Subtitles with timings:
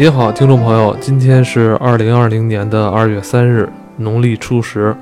[0.00, 3.68] 你好，听众朋友，今天是二零二零年的二月三日，
[3.98, 4.96] 农历初十，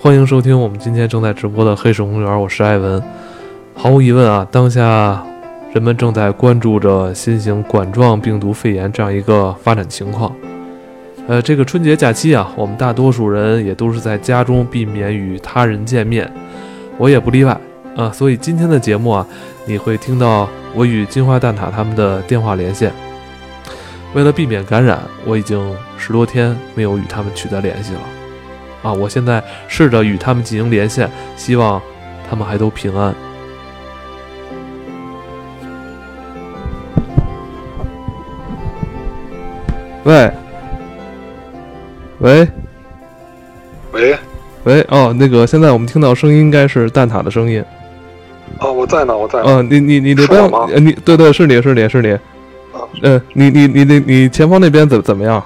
[0.00, 3.02] 欢迎收听我们今天正在直播的《黑水公园》，我是艾文。
[3.74, 5.20] 毫无疑问啊，当下
[5.72, 10.32] 人们正在关注着新型冠状病毒肺炎这样一个发展情况。
[11.26, 16.32] 呃，这个春节假期啊，我们大多数人也都是在家中避免与他人见面，
[16.98, 17.60] 我也不例外
[17.96, 18.12] 啊。
[18.12, 19.26] 所以今天的节目啊，
[19.66, 22.92] 你会听到我与金花蛋挞他们的电话连线。
[24.12, 28.00] 为了避免感染，我已经十多天没有与他们取得联系了。
[28.82, 31.80] 啊，我现在试着与他们进行连线，希望
[32.28, 33.14] 他们还都平安。
[40.02, 40.32] 喂，
[42.18, 42.48] 喂，
[43.92, 44.18] 喂，
[44.64, 47.62] 喂，哦，那个，现在我们听到声音应该是蛋挞的声音。
[48.58, 49.40] 哦，我在呢，我在。
[49.44, 52.18] 嗯，你你你那边，你对对，是你是你是你。
[53.02, 55.42] 嗯，你你你你你前方那边怎怎么样？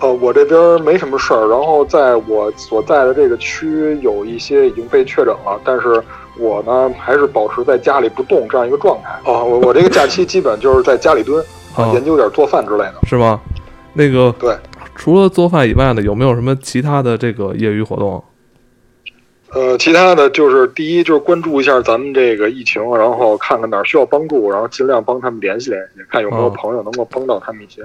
[0.00, 6.02] 呃，我这边没什么事儿，然后在我所在的这个区有一些已经被确诊了，但是
[6.40, 9.10] 我呢还是保持在家里不动这样一个状态。
[9.24, 11.44] 哦，我我这个假期基本就是在家里蹲，
[11.76, 12.94] 啊研究点做饭之类的。
[13.04, 13.40] 是吗？
[13.92, 14.56] 那个对，
[14.96, 18.22] 除了做饭以外呢，有没有什么其他的这个业余活动？
[19.54, 27.82] 呃，其他的就是第一就是关注一下咱们这个疫情，然后看看哪儿需要帮助，然后尽量帮他们联系联系，看有没有朋友能够帮到他们一些。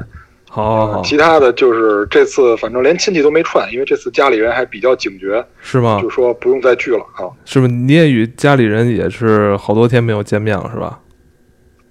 [0.50, 6.00] 好，好，其他的就是这次反正连亲戚都没串，因为这次家里人还比较警觉，是吗？
[6.02, 7.28] 就说不用再聚了啊。
[7.44, 7.68] 是不？
[7.68, 11.00] 你也与家里人也是好多天没有见面了，是吧？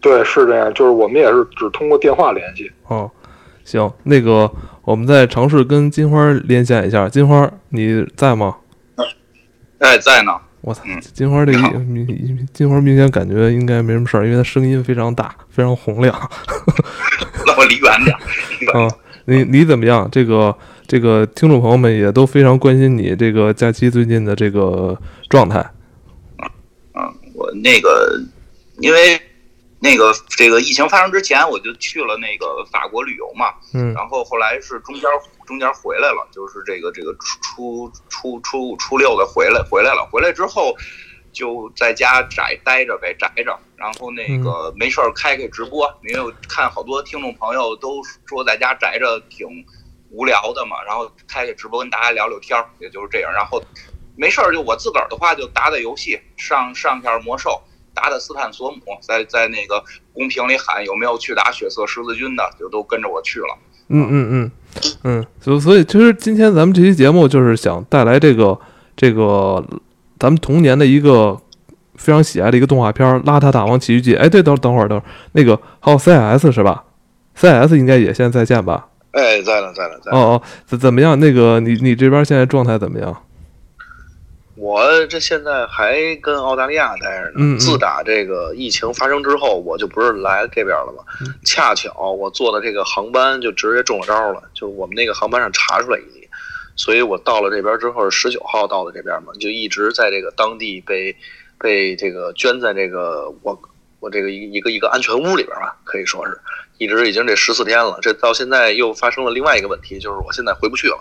[0.01, 2.71] 对，是这样，就是我们也是只通过电话联系。
[2.89, 3.11] 哦，
[3.63, 4.51] 行，那个
[4.85, 8.57] 我们再尝试跟金花连线一下，金花你在吗？
[9.79, 10.33] 哎，在呢。
[10.63, 10.83] 我操，
[11.15, 11.57] 金花这一
[12.53, 16.13] 金花明显感觉应该没什么事儿，因为她声音非常大， 非常洪亮。
[17.47, 18.17] 那我离远点。
[18.75, 18.91] 啊，
[19.27, 20.09] 你你怎么样？
[20.11, 20.57] 这个
[20.89, 25.65] 这个听众朋友们也都非常关心你这个假期最近的这个状态。
[26.95, 28.21] 嗯，我那个
[28.79, 29.21] 因为
[29.79, 33.47] 那个这个疫情发生之前，我就去了那个法国旅游嘛。
[33.73, 33.95] 嗯。
[33.95, 35.03] 然后后来是中间。
[35.47, 40.77] 中间回来了，就是这个这个初初初初五初六的回来回来了，回来之后
[41.33, 43.59] 就在家宅待着呗，宅着。
[43.77, 49.47] 然后那个没事儿开开直播，因为我看好多听众朋友都说在家宅着挺
[50.11, 53.31] 无聊的嘛，然后开开直播跟大家聊聊天儿，也就是这样。
[53.31, 53.63] 然后
[54.17, 57.63] 没事儿就我自个儿的话就打打游戏，上上下魔兽，
[57.93, 63.59] 打打斯坦索姆，在在那个公屏里喊有没有去打血色十字军的，就都跟着我去了。
[63.89, 64.51] 嗯嗯嗯。
[65.05, 68.59] 嗯，所所以其实今天咱们这期节目就是想带来这个
[68.97, 69.65] 这个
[70.19, 71.37] 咱们童年的一个
[71.97, 74.15] 非常喜爱的一个动画片《邋遢大王奇遇记》。
[74.19, 76.85] 哎，对，等等会儿，等会儿，那个还有 CS 是吧
[77.37, 78.87] ？CS 应该也现在在线吧？
[79.13, 80.13] 哎，在呢，在呢，在。
[80.13, 81.19] 哦哦，怎怎么样？
[81.19, 83.17] 那个你你这边现在状态怎么样？
[84.57, 87.59] 我这现在还跟澳大利亚待着呢。
[87.59, 91.05] 自打这个疫情发生之后，我就不是来这边了吗？
[91.45, 96.27] 恰巧我坐的这个航班就直接中了招了，就是我们那个航班上查出来一例，
[96.75, 101.15] 所以我到了这边之后十九号到的这边嘛，就一直在这个当地被
[101.59, 103.61] 被这个圈在这个我
[104.01, 106.41] 我这个一一个一个安全屋里边吧，可以说是
[106.79, 107.99] 一直已经这十四天了。
[108.01, 110.99] 这到现在又发生了另外一个问题，就是我现在回不去了。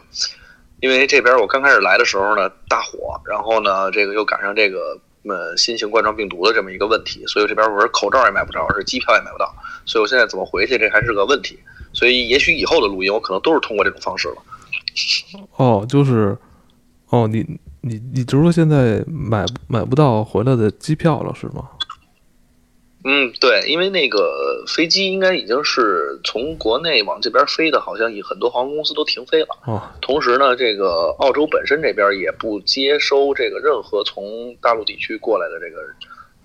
[0.82, 9.54] 因为这边我刚开始来的时候呢，大火，然后呢，这个又赶上这个呃新型冠状病毒的这么一个问题，所以这边我是口罩也买不着，是机票也买不到，
[9.86, 11.58] 所以我现在怎么回去，这还是个问题。
[11.94, 14.36] 所以也许以后的录音，我可能都是通过这种方式了。
[15.56, 16.38] 哦，就是，
[17.10, 17.46] 哦，你
[17.82, 21.70] 你你就是说现在买买不到回来的机票了，是吗？
[23.06, 29.48] 嗯，对，因为那个飞机应该已经是从国内往这边飞的，好像很多航空公司都停飞了。
[29.66, 35.82] 哦，同时呢，这个澳洲本身这边也不接收这个任何从大陆地区过来的这个。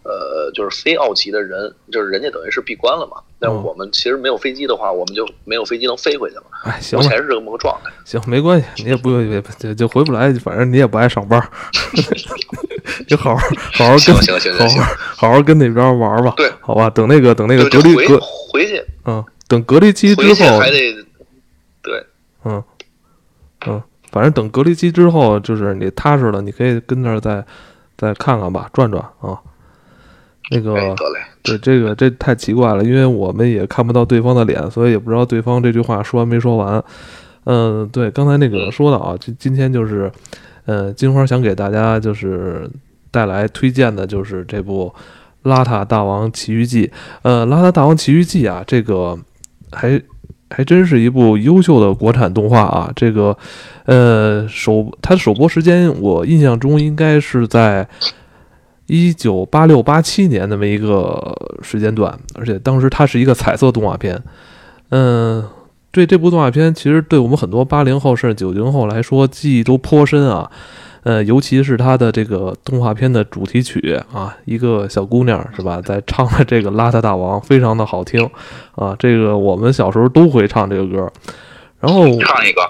[0.03, 3.19] 呃，就是非澳籍的人，就是人家等于是闭关了嘛。
[3.39, 6.45] 那我们其实没有飞机的话，我们就没有飞机能飞回去了。
[6.65, 7.91] 哎，行，目前是这么个状态。
[8.07, 9.11] 行，没关系，你也不
[9.59, 11.39] 就就回不来，反正你也不爱上班，
[13.07, 13.43] 就好好
[13.73, 14.83] 好好跟行行行行，
[15.17, 16.35] 好好跟那边玩吧。
[16.37, 18.19] 对，好吧，等那个等那个隔离隔
[18.53, 20.95] 回去，嗯，等隔离期之后还得
[21.83, 22.05] 对，
[22.45, 22.63] 嗯
[23.67, 27.45] 嗯，反正等隔离期之后，就是你踏实了，你可以跟那儿再
[27.97, 29.39] 再看看吧，转转啊。
[30.53, 30.75] 那个
[31.43, 36.83] 对这个这太奇怪了，因为我们也看不到对方的脸，所以也不知道对方这句话说完没说完。
[37.45, 40.11] 嗯，对，刚才那个说的啊，今今天就是，
[40.67, 42.71] 呃，金花想给大家就是
[43.11, 44.93] 带来推荐的，就是这部
[45.51, 46.87] 《邋遢大王奇遇记》。
[47.23, 49.19] 呃，《邋遢大王奇遇记》啊，这个
[49.73, 50.01] 还
[50.51, 52.93] 还真是一部优秀的国产动画啊。
[52.95, 53.37] 这个，
[53.87, 57.89] 呃，首它首播时间我印象中应该是在
[58.87, 64.21] 一九八六八七年那么一个时间段，而且当时它是一个彩色动画片。
[64.91, 65.45] 嗯，
[65.93, 70.51] 对这部动画片，其实对我们很多八零后甚至九零后来说记忆都颇深啊。
[71.03, 78.29] 呃，尤其是它的这个动画片的主题曲啊，一个小姑娘是吧，在唱的这个《邋遢大王》，非常的好听
[78.75, 78.95] 啊。
[78.99, 81.11] 这个我们小时候都会唱这个歌。
[81.81, 82.61] 然后唱一个，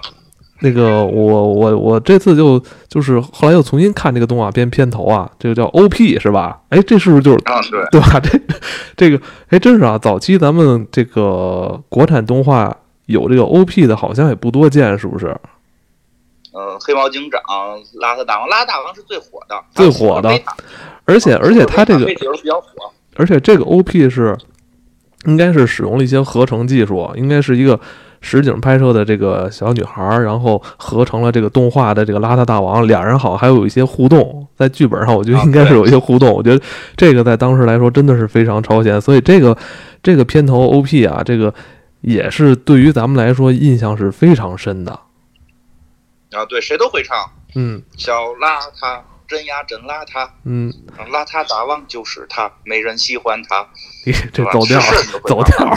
[0.61, 6.61] 那个我我我这次就就是后来又重新看这个动画片片头啊，这个叫 OP 是吧？
[6.69, 7.61] 哎，这是不是就是啊？
[7.69, 8.21] 对对吧？
[8.21, 8.41] 这
[8.97, 9.99] 这个哎，真是啊！
[9.99, 12.73] 早期咱们这个国产动画
[13.11, 15.27] 有这个 OP 的，好像也不多见，是不是？
[16.53, 17.41] 呃，黑猫警长、
[18.01, 20.31] 邋遢大王，邋遢大王是最火的，最火的，
[21.05, 22.69] 而且而且他这个比较火，
[23.17, 24.37] 而且这个 OP 是
[25.27, 27.79] 应该是使用了一些合成技术，应该是一个
[28.21, 36.61] 实景拍摄的这个小女孩，然后合成了这个动画的这个邋遢大王，俩人好像还有一些互动，在剧本上我觉得应该是有一些互动，我觉得
[36.97, 39.57] 这个在当时来说真的是非常超前，所以这个
[40.03, 41.55] 这个片头 OP 啊，这个
[42.01, 44.93] 也是对于咱们来说印象是非常深的。
[46.33, 47.17] 啊，对，谁都会唱。
[47.57, 50.29] 嗯，小邋遢，真呀真邋遢。
[50.45, 50.73] 嗯，
[51.11, 53.67] 邋遢大王就是他，没人喜欢他。
[54.33, 54.85] 这走调了，
[55.27, 55.77] 走调了，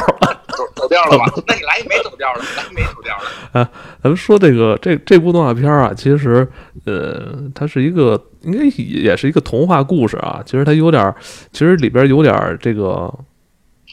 [0.55, 1.25] 走走调了吧？
[1.47, 3.59] 那你来一没走调的，来一没走调的。
[3.59, 3.69] 啊，
[4.03, 6.47] 咱们说这个这这部动画片啊，其实
[6.85, 10.43] 呃，它是一个应该也是一个童话故事啊。
[10.45, 11.13] 其实它有点，
[11.51, 13.11] 其实里边有点这个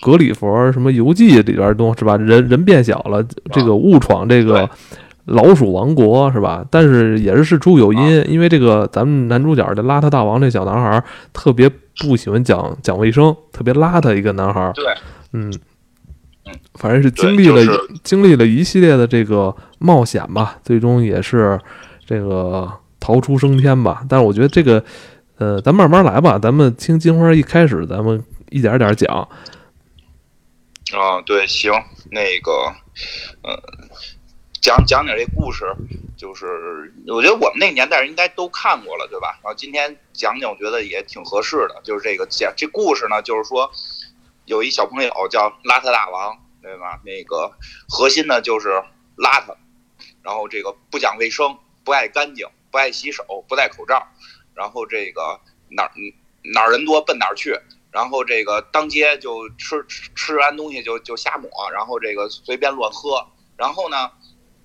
[0.00, 2.16] 格里佛什么游记里边东是吧？
[2.16, 4.68] 人人变小了，这个误闯这个。
[5.26, 6.64] 老鼠王国是吧？
[6.70, 11.00] 但是也是事出有因，因为这个咱们男主角的邋遢大王这小男孩
[11.32, 11.70] 特别
[12.00, 14.72] 不喜欢讲讲卫生，特别邋遢一个男孩。
[14.74, 14.84] 对，
[15.32, 15.52] 嗯，
[16.74, 17.62] 反正是经历了
[18.02, 21.56] 经历了一系列的这个冒险吧，最终也是
[22.04, 22.68] 这个
[22.98, 24.02] 逃出升天吧。
[24.08, 24.82] 但是我觉得这个，
[25.38, 29.28] 呃，咱慢慢来吧，咱们听金花一开始，咱们一点点讲。
[30.92, 31.72] 啊，对，行，
[32.10, 32.74] 那个，
[33.42, 33.60] 呃。
[34.62, 35.64] 讲讲点这故事，
[36.18, 39.40] 就是我觉得我们那个年代人应该都看过了，对吧？
[39.42, 41.80] 然后今天讲讲，我觉得也挺合适的。
[41.82, 43.72] 就是这个讲这故事呢，就是说
[44.44, 47.00] 有一小朋友叫邋遢大王，对吧？
[47.06, 47.50] 那个
[47.88, 48.68] 核心呢就是
[49.16, 49.56] 邋遢，
[50.22, 54.06] 然后这个不讲卫生，不爱干净，不爱洗手，不戴口罩，
[54.54, 55.40] 然后这个
[55.70, 55.90] 哪儿
[56.52, 57.58] 哪儿人多奔哪儿去，
[57.90, 59.84] 然后这个当街就吃
[60.14, 63.26] 吃完东西就就瞎抹，然后这个随便乱喝，
[63.56, 64.10] 然后呢？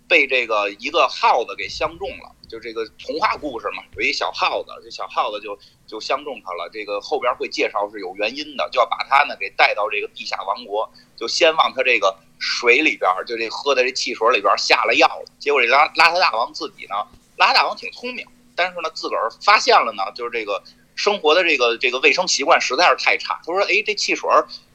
[0.07, 5.57] 被这个一个耗子给相中了，就这个童话故事嘛，有一小耗子，这小耗子就
[5.87, 6.69] 就相中他了。
[6.71, 15.09] 这个后边会介绍是有原因的，就要把他呢给带到这个地下王国，就先往他这个水里边，就这喝的这汽水里边下了药。
[15.39, 16.93] 结果这邋邋遢大王自己呢，
[17.35, 18.23] 邋遢大王挺聪明，
[18.55, 20.61] 但是呢自个儿发现了呢，就是这个
[20.95, 23.39] 生活的这个这个卫生习惯实在是太差。
[23.45, 24.29] 他说：“哎，这汽水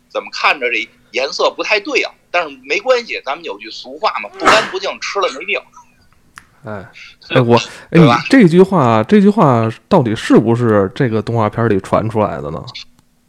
[0.09, 5.61] 怎么看着这颜色不太对啊？”但是没关系，咱们有句俗话嘛，不干不净吃了没病。
[6.65, 6.87] 哎，
[7.35, 7.57] 哎我
[7.91, 12.63] 哎，这句话这句话到底是不是这个动画片里传出来的呢？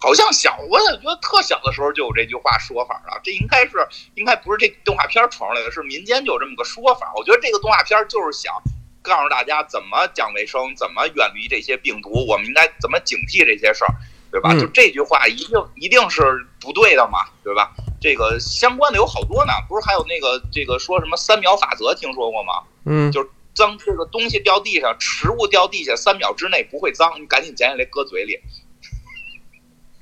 [0.03, 3.21] 好像小，我怎么觉得特小的时候就有这句话说法了？
[3.23, 3.71] 这应该是
[4.15, 7.11] 应该不是这动画片传出来的，是民间就有这么个说法。
[7.15, 8.53] 我觉得这个动画片就是想
[9.01, 13.93] 告诉大家怎么讲卫生，怎么远离这些病毒，我们应该怎么警惕这些事儿，
[14.31, 14.53] 对吧？
[14.53, 16.21] 就这句话一定一定是
[16.59, 17.71] 不对的嘛，对吧？
[17.99, 22.63] 这个相关的有好多呢，不是还有那个这个说什么三秒法则，听说过吗？
[22.85, 28.39] 嗯，就是脏这个东西掉地上，食物掉地下三秒之内不会脏，你赶紧捡起来搁嘴里。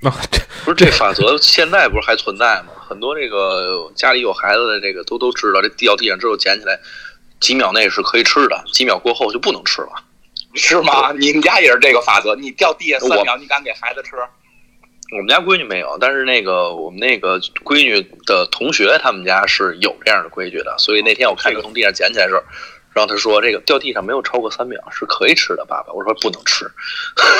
[0.63, 2.71] 不是这法则现在不是还存在吗？
[2.87, 6.79] 很多这个家里有孩子的这个都都知道，这掉地上之后捡起来
[7.39, 9.91] 几秒内是可以吃的，几秒过后就不能吃了，
[10.55, 11.11] 是吗？
[11.13, 12.35] 你们家也是这个法则？
[12.35, 14.15] 你掉地下三秒，你敢给孩子吃？
[15.11, 20.75] 我们家闺女没有，但是那个我们那个闺女的同学，他们家是有这样的规矩的。
[20.77, 22.43] 所以那天我看她从地上捡起来时候，
[22.93, 26.69] 然后她说：“这个掉地上没有超过三秒是可以吃的。”爸爸，我说不能吃。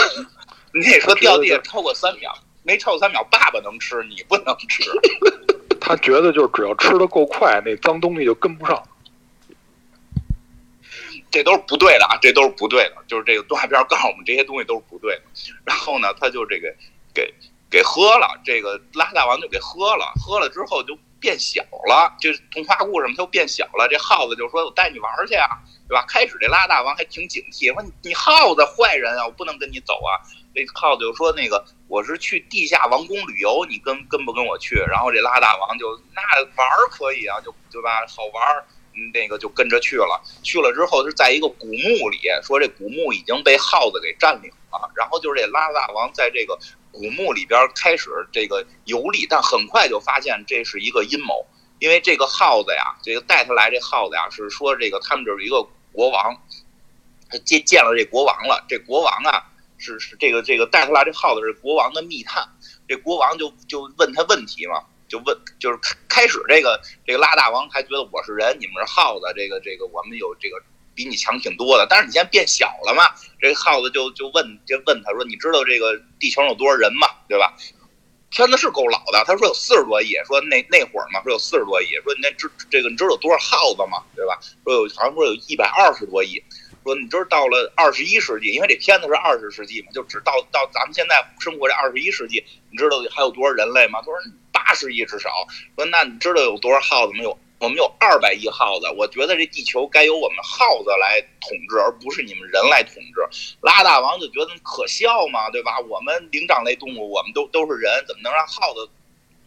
[0.73, 4.83] 你也说掉地 上超过三秒，没超过三秒，爸爸能吃，你不能吃。
[5.79, 8.81] 他觉得就是只要吃的够快，那脏东西就跟不上。
[11.31, 12.17] 这都是不对的啊！
[12.21, 15.21] 这都是不对的，就是这个动画片告诉我们这些东西都是不对的。
[15.65, 16.73] 然后呢，他就这个
[17.13, 17.33] 给。
[17.71, 23.87] 给喝了，这个拉大王就给喝了，喝了之后就变小了，这童话故事嘛，他就变小了。
[23.87, 25.45] 这耗子就说：“我带你玩去啊，
[25.87, 30.17] 对吧？”开始这拉大王还挺警惕，说：“你你耗子坏人啊，我不能跟你走啊。”
[30.55, 34.73] 这耗子就说那个我是去地下王宫旅游，你跟跟不跟我去？
[34.89, 36.21] 然后这拉大王就那
[36.57, 38.03] 玩可以啊，就对吧？
[38.07, 38.65] 好玩，
[39.13, 40.21] 那个就跟着去了。
[40.43, 44.91] 去了之后是在一个古墓里，说这古墓已经被耗子给占领了。
[44.95, 46.57] 然后就是这拉大王在这个
[46.91, 51.45] 古墓里边开始这个游历，但很快就发现这是一个阴谋，
[51.79, 56.35] 因为这个耗子呀，这个带他来这耗子呀是说这个他们这是一个国王。
[57.31, 59.45] 他见见了这国王了，这国王啊
[59.77, 62.43] 是是这个这个带出来这耗子是国王的密探，
[62.87, 70.61] 这国王就就问他问题嘛，就问就是开始这个这个拉大王还觉得我是人，你们是耗子，这个这个我们有这个
[70.95, 73.03] 比你强挺多的，但是你现在变小了嘛，
[73.41, 77.07] 这个耗子就就问就问他说你知道这个地球有多少人吗？
[77.27, 77.53] 对吧？
[78.29, 84.03] 片子是够老的，他说有四十多亿，说那那会儿嘛说有四十多亿，说你那知这个你知道有多少耗子吗？
[84.15, 84.39] 对吧？
[84.63, 86.41] 说有好像说有一百二十多亿。
[86.85, 93.99] 说你知道到了二十一世纪，因为这片子是二十世纪嘛，就只到到咱们现在生活这二十一世纪，你知道还有多少人类吗？
[93.99, 94.15] 他说
[94.69, 95.31] 八十亿至少。
[95.75, 97.35] 说那你知道有多少耗子没有？
[97.57, 98.87] 我们有二百亿耗子。
[98.95, 103.57] 我觉得这地球该由我们耗子来统治，而不是你们人来统治。
[103.61, 105.79] 拉大王就觉得可笑嘛，对吧？
[105.89, 108.87] 我们灵长类动物，我们都都是人，怎么能让耗子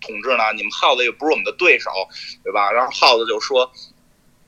[0.01, 0.53] 统治呢？
[0.57, 1.91] 你们耗子又不是我们的对手，
[2.43, 2.73] 对吧？
[2.73, 3.71] 然后耗子就说。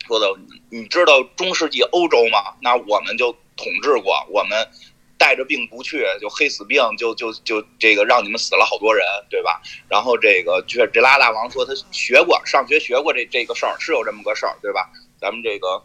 [0.07, 0.26] 说的，
[0.69, 2.52] 你知道中世纪欧洲吗？
[2.61, 4.69] 那我们就统治过，我们
[5.18, 9.61] 带着病不去，就黑死病，就就就这个让你们死了好多人，对吧？
[9.88, 14.90] 然后这个这这拉大王说他学过，上学学过这这个事儿，是有这么个事儿，对吧？
[15.21, 15.83] 咱们这个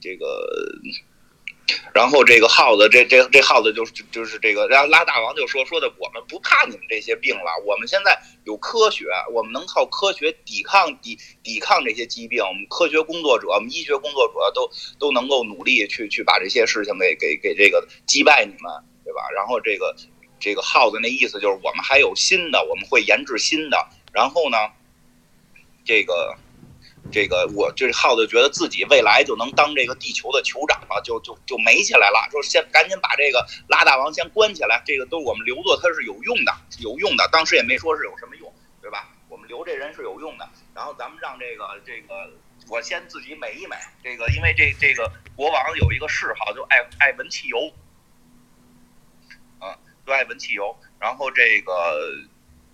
[0.00, 0.24] 这个。
[1.92, 12.40] 然后这个耗子，这这这耗子就是就是这个，然后拉大王就说说的，我们不怕你们这些病了，我们现在有科学，我们能靠科学抵抗抵抵抗这些疾病。
[12.44, 19.28] 我们科学工作者，我们医学工作者都都能够努力去去把这些事情给给给这个击败你们，对吧？
[19.34, 19.96] 然后这个
[20.38, 23.88] 这个耗子那意思就是，我们还有新的，我们会研制新的。
[24.12, 24.56] 然后呢，
[25.84, 26.36] 这个。
[27.10, 32.28] 这个我这耗子觉得自己未来就能当这个地球的酋长了，就就就美起来了。
[32.30, 37.28] 说先赶紧把这个拉大王先关起来，这个都我们留作他是有用的，有用的。
[37.32, 39.08] 当时也没说是有什么用，对吧？
[39.28, 40.48] 我们留这人是有用的。
[40.74, 42.30] 然后咱们让这个这个
[42.68, 43.76] 我先自己美一美。
[44.02, 47.72] 这个因为这这个国王有一个嗜好，就爱爱闻汽油，
[49.60, 49.74] 嗯，
[50.06, 50.76] 就爱闻汽油。
[50.98, 52.12] 然后这个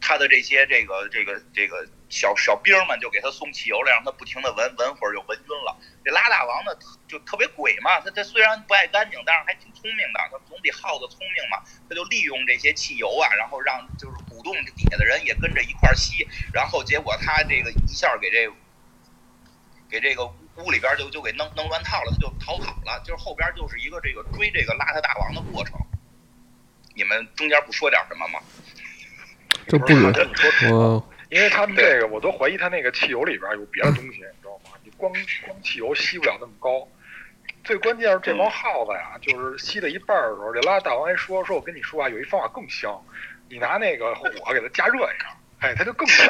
[0.02, 1.88] 他的这些这个这个这个。
[2.12, 5.74] 小小兵们就给他送汽油来，让他不停的闻，闻会儿就闻晕了。
[6.04, 6.70] 这拉大王呢，
[7.08, 11.64] 就特别鬼嘛，他他虽然不爱干净，但是还挺聪明的，他总比耗子聪明嘛。
[11.88, 18.46] 他就利用这些汽油啊，然后让就是鼓动底下的人也跟着一块儿吸，然后结果他这个一下给这
[19.88, 23.00] 给这个屋里边就就给弄弄乱套了，他就逃跑了。
[23.06, 25.80] 就是后边就是一个这个追这个邋遢大王的过程。
[26.94, 28.38] 你们中间不说点什么吗？
[29.66, 30.12] 这不允
[30.70, 31.04] 我。
[31.30, 34.76] 因为他们这个，我都怀疑他那个汽油里边有别的东西，你知道吗？
[34.84, 35.10] 你光
[35.46, 36.86] 光汽油吸不了那么高。
[37.64, 43.00] 最关键是这帮耗子呀，就是吸了一半的时候，这拉大王还说：“说我跟你说啊，有一方法更香，
[43.48, 46.26] 你拿那个火给它加热一下，哎，他就更香。”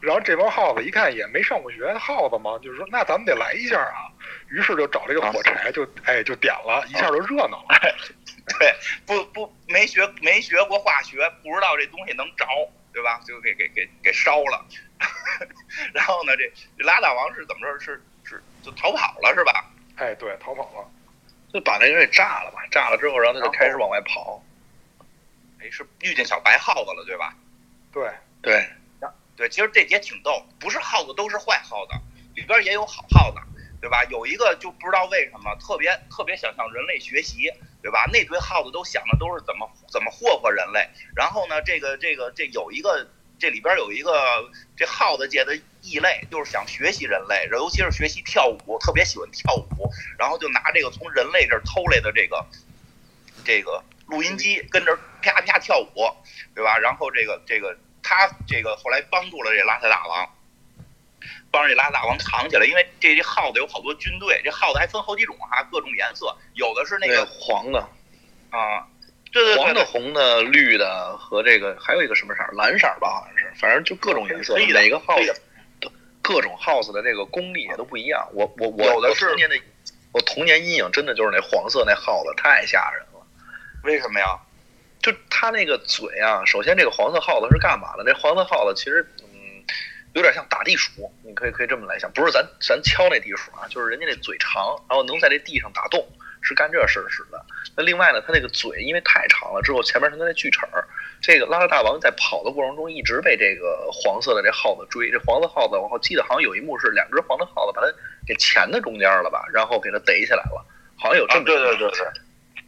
[0.00, 4.08] 然后这帮耗子一看也没上过学的耗子嘛，就是说那咱们得来一下啊。
[4.48, 7.78] 于是就找这个火柴，就哎就点了一下就热闹了。
[8.58, 8.74] 对，
[9.06, 12.46] 不不没学没学过化学，不知道这东西能着。
[12.92, 13.18] 对吧？
[13.26, 14.66] 就给给给给烧了，
[15.94, 17.80] 然后呢，这这拉大王是怎么着？
[17.80, 19.64] 是是就逃跑了是吧？
[19.96, 20.86] 哎，对，逃跑了，
[21.50, 22.60] 就把那人给炸了吧？
[22.70, 24.44] 炸了之后，然后他就开始往外跑。
[25.58, 27.34] 哎，是遇见小白耗子了，对吧？
[27.94, 28.10] 对
[28.42, 28.68] 对
[29.36, 31.92] 对，其实这也挺逗，不是耗子都是坏耗子，
[32.34, 33.38] 里边也有好耗子，
[33.80, 34.04] 对吧？
[34.10, 37.50] 有一个就不知道为什么特别特别想向人类学习。
[37.82, 38.08] 对吧？
[38.12, 40.88] 那堆耗子都想的都是怎么怎么霍霍人类。
[41.16, 49.90] 然后呢，这个这个这有一个这里边有一个这耗子界的异类，就是想学习人类，尤其是学习跳舞，特别喜欢跳舞。
[50.16, 52.46] 然后就拿这个从人类这儿偷来的这个
[53.44, 56.08] 这个录音机，跟着啪啪跳舞，
[56.54, 56.78] 对吧？
[56.78, 57.76] 然后这个这个
[58.14, 60.28] 他这个后来帮助了这邋遢大王。
[61.52, 67.78] 帮这拉大王藏起来，因为这这耗子有好多军队，这耗子还分好几种啊，各种颜色，有的是那个黄的，
[68.48, 68.88] 啊，
[69.30, 74.56] 对对对，黄的、红的、绿的和这个还有一个什么色儿，蓝色吧，好像是，反正就各种颜色。
[74.56, 75.42] 每个耗子，
[76.22, 78.26] 各种耗子的这个功力也都不一样。
[78.32, 79.60] 我我我，有的是童年的，
[80.12, 83.20] 我童年阴影真的就是那黄色那耗子，太吓人了。
[83.84, 84.26] 为什么呀？
[85.02, 88.04] 就它那个嘴啊，首先这个黄色耗子是干嘛的？
[88.04, 89.06] 这黄色耗子其实。
[89.20, 89.28] 嗯
[90.14, 96.06] 有点像打地鼠，你可以可以这么来想，不是咱咱敲那地鼠啊，就是人家那嘴长，然后能在这地上打洞，
[96.42, 97.42] 是干这事使的。
[97.74, 100.84] 那另外呢，它那个嘴因为太长了，之后前面它那锯齿儿，
[101.22, 105.10] 这个拉拉大王在跑的过程中一直被这个黄色的这耗子追。
[105.10, 107.90] 这黄色耗子，我记得好像有一幕是两只黄色耗子把它
[108.26, 110.62] 给钳在中间了吧，然后给它逮起来了，
[110.94, 112.06] 好像有这么对对对对。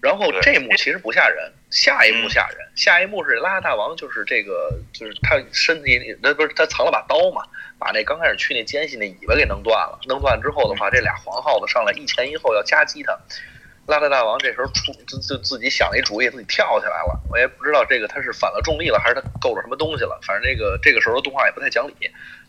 [0.05, 2.59] 然后这幕其实不吓人，下一幕吓人。
[2.77, 7.43] 下一幕是拉拉大王，就是这个，就是他身体里那不是他藏了把刀嘛，
[7.79, 9.99] 把那刚开始去那奸细那尾巴给弄断了。
[10.07, 13.19] 弄断之后的话，这俩黄耗子上来一前一后要夹击他。
[13.87, 17.19] 拉拉大王这时候出就就自己想了一主意，自己跳起来了。
[17.31, 20.21] 我也不知道这个他是反了重力了，还是他够着什么东西了。
[20.23, 21.95] 反正这个这个时候动画也不太讲理，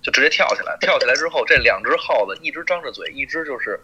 [0.03, 0.75] 就直接跳起来。
[0.81, 3.79] 跳起来之后，这两只耗子一只张着嘴，一只就是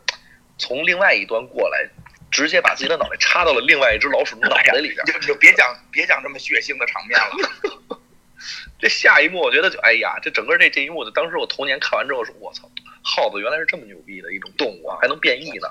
[0.57, 1.87] 从另外一端过来。
[2.31, 7.99] 直接把自己的脑袋插到了另外一只老鼠的脑袋里边， 就就别讲别讲这么血腥的场面了。
[8.79, 12.67] 这下一幕，我觉得就哎呀，这整个这这一幕，就当时我童年看完之后说，我操，
[13.03, 15.67] 耗子原来是这么牛逼的一种动物啊，还能变异呢。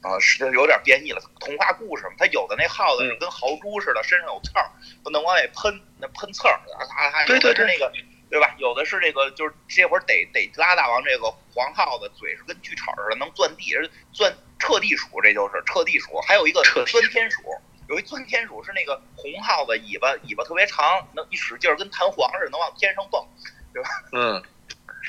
[0.00, 2.12] 啊，是有点变异了，童话故事嘛。
[2.16, 4.70] 它有的那耗子是跟豪猪似的，身上有刺儿，
[5.02, 7.92] 不能往外喷，那喷刺儿，它还对对对那个。
[8.30, 8.54] 对吧？
[8.58, 13.74] 有的是这个，就是这会儿逮逮拉大王这个黄耗子，嘴是跟锯齿似的，能钻地，
[14.12, 16.18] 钻彻地鼠，这就是彻地鼠。
[16.26, 17.42] 还有一个钻天鼠，
[17.88, 23.26] 有一钻天鼠是那个红耗子，尾巴尾巴特别长，能一使劲儿跟弹簧似的，能往天上蹦，
[23.72, 23.88] 对吧？
[24.12, 24.42] 嗯。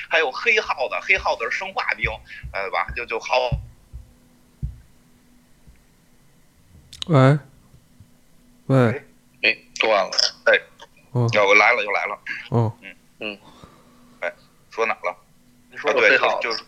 [0.08, 2.08] 还有黑耗子，黑耗子是生化兵，
[2.52, 2.86] 对吧？
[2.96, 3.50] 就就好。
[7.08, 7.38] 喂，
[8.66, 9.04] 喂，
[9.42, 10.10] 哎，断了，
[10.46, 10.58] 哎，
[11.10, 12.18] 哦，又来了，又来了，
[12.50, 12.96] 哦，嗯。
[13.18, 13.38] 嗯，
[14.20, 14.32] 哎，
[14.70, 15.14] 说哪了？
[15.70, 16.62] 你说对，耗就是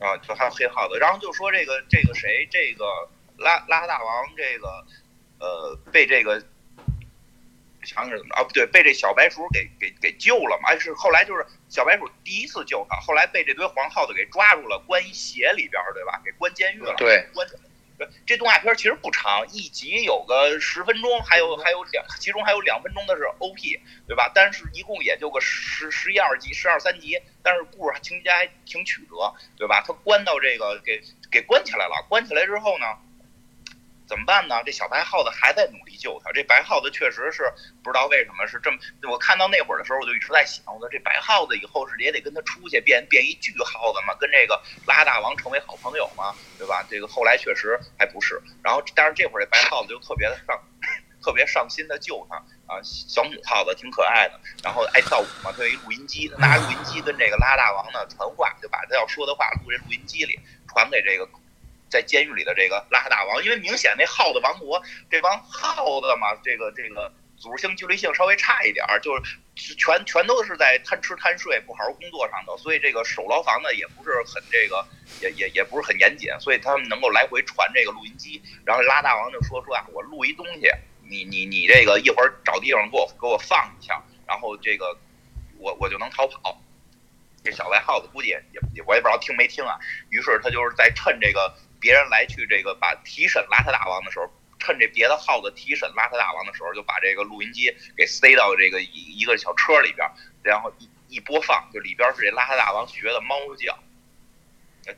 [0.00, 2.84] 啊，就还有黑耗子，然后就说这个这个谁，这个
[3.36, 4.84] 拉拉大王，这个
[5.38, 6.40] 呃，被这个
[7.84, 8.42] 想想怎么啊？
[8.42, 10.76] 不对，被这小白鼠给给给救了嘛？
[10.78, 16.20] 是后来就是小白鼠第一次救他，后来被这堆黄耗子给抓住了，关一鞋里边，对吧？
[16.24, 17.46] 给关监狱了，对，关。
[18.26, 24.30] 这动画片其实不长，一集有个十分钟，还有还有两，其中还有两分钟的是 OP，对吧？
[24.34, 29.82] 但是一共也就个十十一二集，十二三集，但是故事情节还挺曲折，对吧？
[29.86, 32.86] 他关到这个给给关起来了，关起来之后呢？
[34.10, 34.60] 怎么办呢？
[34.66, 36.32] 这小白耗子还在努力救他。
[36.32, 37.44] 这白耗子确实是
[37.80, 38.76] 不知道为什么是这么。
[39.08, 46.84] 我看到那会儿的时候，我就一直在想，我说这白耗子以后是也得跟他出去变变一巨耗子嘛，跟这个拉大王成为好朋友嘛，对吧？
[46.90, 48.42] 这个后来确实还不是。
[48.64, 50.60] 然后，但是这会儿这白耗子就特别的上，
[51.22, 52.34] 特别上心的救他
[52.66, 52.82] 啊。
[52.82, 61.28] 小母耗子挺可爱的，然后爱跳舞嘛，他有一录音机，拿录音机跟这个拉大王呢传话，就把他要说的话录这录音机里，传给这个。
[61.90, 69.12] 在监狱里的这个拉大王，因为明显那耗子王国这帮耗子嘛，这个这个组织性纪律性稍微差一点儿，就
[69.56, 74.86] 是全全都是在贪吃贪睡、不好好工作上头，所以这个守牢房呢也不是很这个，
[75.20, 78.40] 也也也不是很严谨，所以他们能够来回传这个录音机。
[78.64, 80.70] 然后拉大王就说说啊，我录一东西，
[81.08, 84.96] 你你你这个一会儿找地方给我给我放一下，然后这个
[85.58, 86.56] 我我就能逃跑。
[87.42, 88.42] 这小白耗子估计也
[88.74, 89.76] 也我也不知道听没听啊，
[90.10, 91.52] 于是他就是在趁这个。
[91.80, 100.06] 别人来去这个把提审邋遢大王的时候，趁这别的耗子提审邋遢大王的时候，就把这个录音机给塞到这个一一个小车里边，
[100.42, 103.78] 然后一一播放，就里边是这邋遢大王学的猫叫，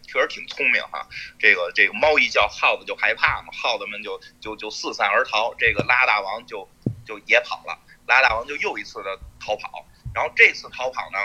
[0.03, 1.07] 确实挺聪明哈。
[1.39, 6.69] 这个这个猫一叫，耗子就害怕嘛，耗子们就就就四散而逃，这个拉大王就
[7.07, 11.19] 就也跑了，拉大王就又一次的逃跑，然后这次逃跑呢。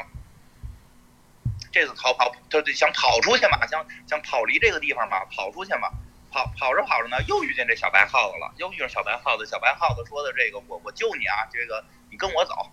[1.72, 5.90] 这次逃跑，他就想跑出去嘛，想想跑离这个地方嘛，跑出去嘛，
[6.32, 9.46] 跑跑着跑着呢，又遇见这小白耗子了，又遇上小白耗子。
[9.46, 12.70] 小白耗子说的这个，我我救你啊，这个你跟我走，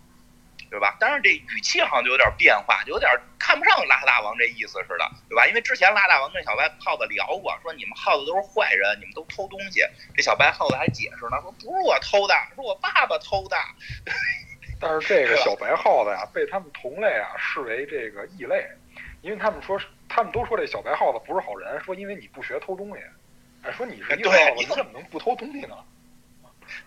[0.71, 0.97] 对吧？
[0.99, 5.47] 但是这语气好像就有点变化，就有点看不上拉大王这意思似的，对吧？
[5.47, 9.81] 因为之前拉大王跟小白耗子聊过，说你们耗子都是坏人，你们都偷东西。
[10.17, 13.57] 这小白耗子还解释呢，说不是我偷的，是我爸爸偷的。
[14.81, 18.67] 但是这个小白耗子呀，被他们同类啊视为这个异类。
[19.25, 23.03] 因为他们说，他们都说这小白耗子不是好人，说因为你不学偷东西，
[23.63, 25.75] 哎，说你是一个耗子，你怎么能不偷东西呢？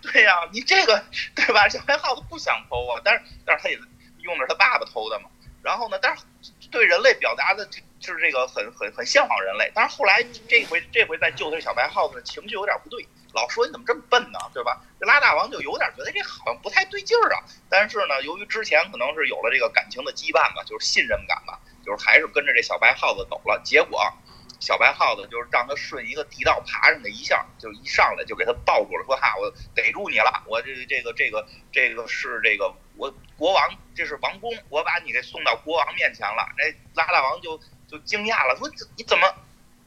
[0.04, 1.68] 对呀，你这个对吧？
[1.68, 3.80] 小白耗子不想偷啊，但是但是他也
[4.20, 5.30] 用的是他爸爸偷的嘛。
[5.64, 6.24] 然后呢，但是
[6.70, 9.72] 对人类表达的就就是这个很很很向往人类。
[9.74, 14.38] 但是后来这回这回在救这小白耗子，情绪有点不对，老说你怎么这么笨呢？
[14.54, 14.80] 对吧？
[15.00, 17.42] 这拉大王就有点觉得这好像不太对劲儿啊。
[17.68, 21.60] 但是呢，由于之前可能是有了这个感情的羁绊吧，就是信任感吧。
[21.88, 24.14] 就是还是跟着这小白耗子走了，结果
[24.60, 36.46] 小白耗子就是让他顺一个地道爬上去，一下就一上来就给他抱住了，说哈，我逮住你了，我这这个这个这个是这个我国王，这是王宫，我把你给送到国王面前了。
[36.58, 39.34] 那拉大王就就惊讶了，说你怎么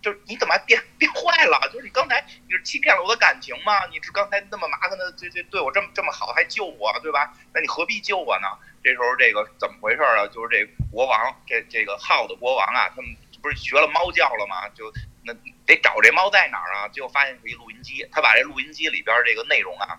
[0.00, 1.68] 就是你怎么还变变坏了？
[1.70, 3.84] 就是你刚才你是欺骗了我的感情吗？
[3.90, 7.34] 你是刚才那么麻烦的，这这对我这么这么好，还救我，对吧？
[7.52, 8.46] 那你何必救我呢？
[8.82, 10.26] 这时候这个怎么回事啊？
[10.28, 14.68] 就是这国王，这这个耗子国王啊，他们不是学了猫叫了吗？
[14.70, 15.34] 就那
[15.66, 16.88] 得找这猫在哪儿啊？
[16.88, 19.98] 结果发现是一录音机，他把这录音机里边这个内容啊。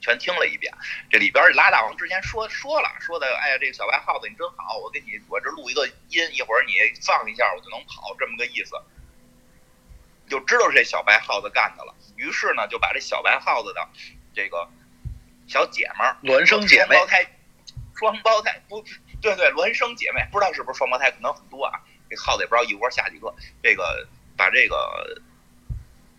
[0.00, 0.70] 全听了一遍，
[1.10, 8.76] 这里边拉大王之前说说了，说的，哎呀，这个小白耗子你真好，我给你我这录一个音，一会儿你放一下，我就能跑，这么个意思，
[10.28, 11.94] 就知道是这小白耗子干的了。
[12.16, 13.88] 于是呢，就把这小白耗子的
[14.34, 14.68] 这个
[15.46, 17.26] 小姐们儿孪生姐妹，双胞胎，
[17.96, 18.82] 双胞胎不
[19.20, 21.80] 对对，孪生姐妹，不知道是不是双胞胎，可能很多啊。
[22.10, 25.22] 这耗子也不知道一窝下几个，这个把这个。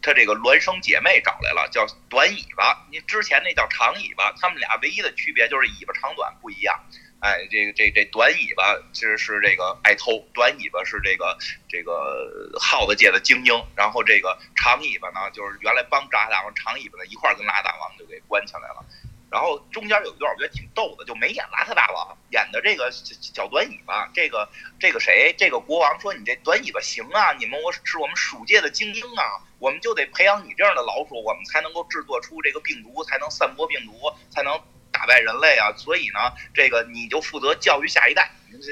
[0.01, 2.85] 他这个孪生姐妹找来了，叫短尾巴。
[2.91, 6.79] 你之前那叫长尾巴，他们俩唯一的区别就是尾巴长短不一样。
[7.21, 11.35] 哎，这个这这短尾巴其实是这个爱偷，短尾巴是这个
[11.67, 13.65] 这个耗子界的精英。
[13.75, 18.85] 然后这个长尾巴呢，就是原来帮炸大王长尾巴的一块儿跟拉大王就给关起来了。
[19.31, 24.09] 然后中间有一段我觉得挺逗的，就没演邋遢大王，演的这个小短尾巴。
[24.13, 24.47] 这个
[24.79, 25.35] 这个谁？
[25.37, 33.91] 这个国王说：“你这短尾巴行啊，你们我是我们鼠界的精英啊，我们就得培养你这样的老鼠，我们才能够制作出这个病毒，才能散播病毒，
[34.29, 34.53] 才能
[34.91, 35.73] 打败人类啊。
[35.75, 36.19] 所以呢，
[36.53, 38.31] 这个你就负责教育下一代。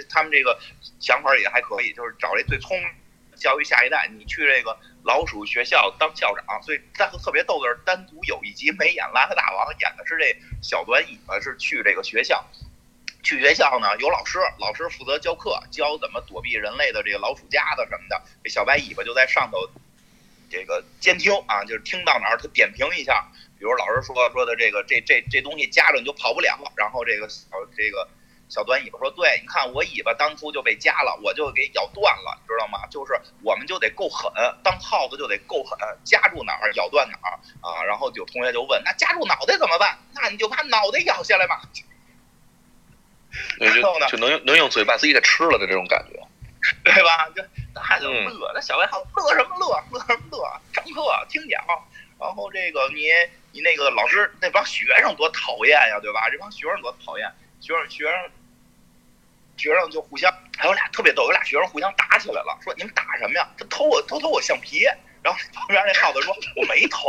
[0.09, 0.57] 他们这个
[0.99, 2.87] 想法也还可以，就是找这最聪明。”
[3.43, 12.41] 教育下一代，你去这个老鼠学校当校长，所以但特别逗的是，单独有一集没演邋遢大王，演的是这小短尾巴是去这个学校，
[13.21, 19.69] 去学校呢有老师，老师负责教课，教怎么躲避人类的这个老鼠夹子什么的，这小白尾巴就在上头
[20.49, 23.27] 这个监听啊，就是听到哪儿他点评一下，
[23.59, 27.43] 比如老师说说的这个这这这东西夹着你就跑不了，然后这个小
[27.75, 28.07] 这个。
[28.49, 32.85] 小短尾巴说：“对，你看我尾巴当初就被夹了，我就给咬断了，你知道吗？
[32.91, 34.31] 就是我们就得够狠，
[34.63, 37.83] 当耗子就得够狠，夹住哪儿咬断哪儿啊。
[37.83, 39.97] 然后有同学就问：那夹住脑袋怎么办？
[40.13, 41.61] 那你就把脑袋咬下来吧。
[43.59, 46.21] 然后呢，就能能用嘴把自己给吃了的这种感觉，
[46.83, 47.27] 对吧？
[47.35, 47.41] 就
[47.73, 49.83] 大家就乐，那小白耗子乐什么乐？
[49.91, 50.61] 乐什么乐？
[50.71, 51.65] 上课听讲，
[52.19, 53.07] 然后这个你
[53.51, 56.29] 你那个老师那帮学生多讨厌呀，对吧？
[56.29, 57.27] 这帮学生多讨厌，
[57.63, 58.13] 学生学生。”
[59.55, 63.47] 学生就互相，还有俩特别逗，有俩学生互相打起来了，说你们打什么呀？
[63.55, 64.83] 他偷我，偷偷我橡皮。
[65.21, 67.07] 然后旁边那耗子说，我没偷，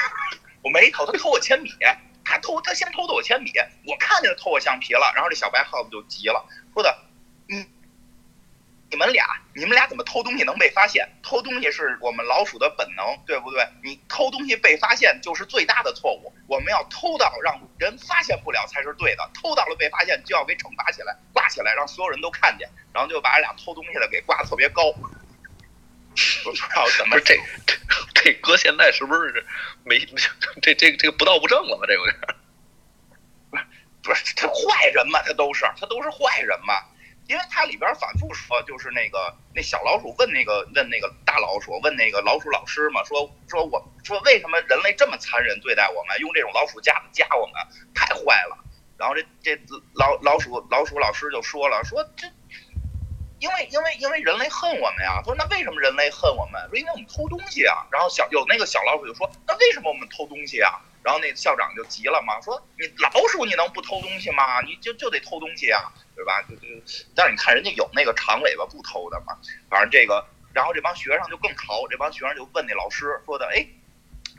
[0.64, 1.70] 我没偷，他偷我铅笔，
[2.24, 3.52] 他偷，他先偷的我铅笔，
[3.86, 5.12] 我看见他偷我橡皮了。
[5.14, 6.98] 然后这小白耗子就急了，说的，
[7.50, 7.66] 嗯。
[8.94, 9.26] 你们俩，
[9.56, 11.04] 你们俩怎么偷东西能被发现？
[11.20, 13.66] 偷东西是我们老鼠的本能，对不对？
[13.82, 16.32] 你偷东西被发现就是最大的错误。
[16.46, 24.92] 我们要偷到让人发现不了才是对的，偷到了被发现就要给惩罚起来，挂起来，让所有人都看见，然后就把俩偷东西的给挂的特别高。
[26.44, 27.76] 不知道怎么这这
[28.14, 29.44] 这搁现在是不是
[29.82, 29.98] 没
[30.62, 31.84] 这这这个不道不正了吗？
[31.88, 32.16] 这有点
[33.50, 33.64] 不是
[34.04, 35.20] 不是他坏人嘛？
[35.22, 36.74] 他都是他都是坏人嘛？
[37.26, 47.54] 因为它里边反复说，就是那个那小老鼠问那个问那个大老鼠问那个老鼠老师嘛，说说我说为什么人类这么残忍对待我们，用这种老鼠夹子夹我们，
[47.94, 48.58] 太坏了。
[48.96, 49.60] 然后这这
[49.94, 52.28] 老老鼠老鼠老师就说了，说这
[53.44, 55.16] 因为因为因为人类恨我们呀。
[55.18, 56.58] 他说那为什么人类恨我们？
[56.70, 57.84] 说因为我们偷东西啊。
[57.92, 60.80] 然后小有那个小老鼠就说，那为什么我们偷东西啊？
[61.02, 64.62] 然后那校长就急了嘛，说你老鼠你能不偷东西吗？
[64.62, 66.40] 你就就得偷东西啊，对吧？
[66.48, 66.66] 就就，
[67.14, 69.36] 但是你看人家有那个长尾巴不偷的嘛。
[69.68, 73.66] 反正这个，然后这帮学生就更淘，这帮学生就问那老师说的，哎，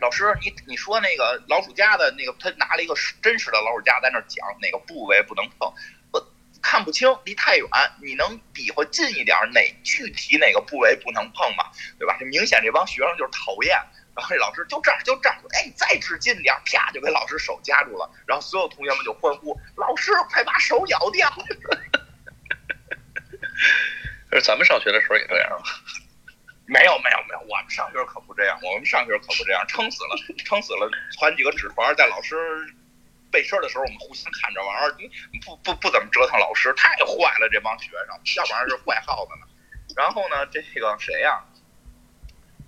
[0.01, 5.71] 老师你你说那个老鼠夹的那个，他拿了一个真实的老鼠夹在那讲哪个部位不能碰，
[6.65, 7.69] 看不清，离太远，
[8.01, 11.69] 你能比划近一点哪具体哪个部位不能碰吗？
[11.99, 12.17] 对吧？
[12.19, 13.78] 这明显这帮学生就是讨厌。
[14.17, 18.10] 然后这老师就这儿就这儿，哎，再指近点，啪就给老师手夹住了。
[18.25, 21.30] 然后所有同学们就欢呼：“老师，快把手咬掉！”
[24.34, 25.67] 是咱们上学的时候也这样吗？
[26.65, 32.36] 没有没有没有，我们上学可不这样，我们上学可不这样，撑死了撑死了，传几个纸团，在老师
[33.36, 34.89] 背身的时候，我们互相看着玩，
[35.43, 39.45] 不不不怎么折腾老师，太坏了这帮学生，要不然就是坏耗子呢。
[39.93, 41.43] 然后呢，这个谁呀？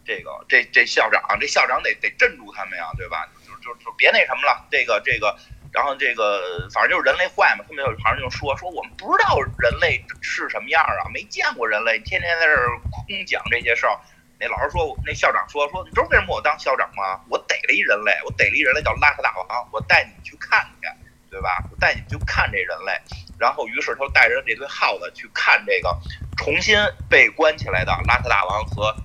[0.03, 3.29] 这个这这校长，这校长得得镇住他们呀，对吧？
[3.47, 5.33] 就就就别那什么了，这个这个，
[5.71, 13.97] 然后这个反正就是人类坏嘛，他们就好像就说说我们不知道人类是什么样啊，没见过人类，天天在这儿空讲这些事儿。
[14.39, 17.21] 那老师说，那校长说说，你知道为什么我当校长吗？
[17.29, 20.87] 我逮了一人类，我逮了一人类叫邋遢大王，我带你们去看去，
[21.29, 21.63] 对吧？
[21.71, 22.93] 我带你们去看这人类。
[23.39, 25.95] 然后于是他带着这堆耗子去看这个
[26.37, 26.77] 重新
[27.09, 28.95] 被关起来的邋遢大王和。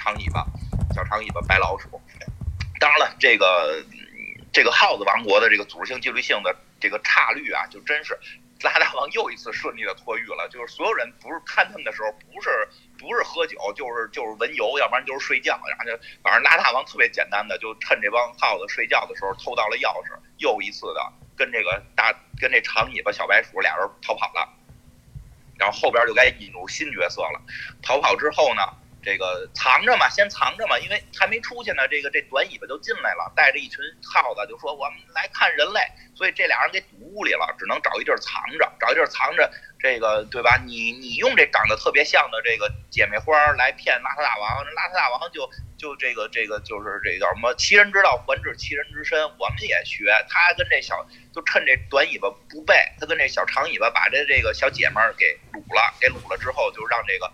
[0.00, 0.46] 长尾巴，
[0.94, 2.00] 小长尾巴白老鼠。
[2.78, 3.84] 当然了，这个
[4.52, 8.16] 这个耗子王国的这个组织性、纪律性的这个差率啊，就真是
[8.62, 10.48] 拉大王又一次顺利的脱狱了。
[10.50, 12.48] 就是所有人不是看他们的时候，不是
[12.98, 15.58] 不是喝酒，就是就是闻油，要不然就是睡觉。
[15.68, 24.48] 然后就反正拉大王特别简单的，就趁这帮耗子睡觉的时候偷到了钥匙，又一次的跟这个大跟这长尾巴小白鼠俩人逃跑了。
[25.56, 27.40] 然后后边就该引入新角色了。
[27.82, 28.62] 逃跑之后呢，
[29.08, 31.88] 这个藏着嘛，先藏着嘛，因为还没出去呢。
[31.88, 35.80] 这个这短尾巴就进来了，带着一群耗子，就说我们来看人类。
[36.14, 39.50] 所以这俩人给堵屋里了，只能找一地儿藏着，找一地儿藏着。
[39.80, 40.60] 这个对吧？
[40.66, 47.54] 你你用这长得特别像的这个姐妹花来骗邋遢大王，邋遢大王就就这个这个就是这叫什么？
[47.54, 49.18] 其人之道还治其人之身。
[49.38, 57.32] 我们也学，他跟这小就趁这短尾巴不备，他跟这小长尾巴把这这个小姐们儿给掳了，给掳了之后，就让这个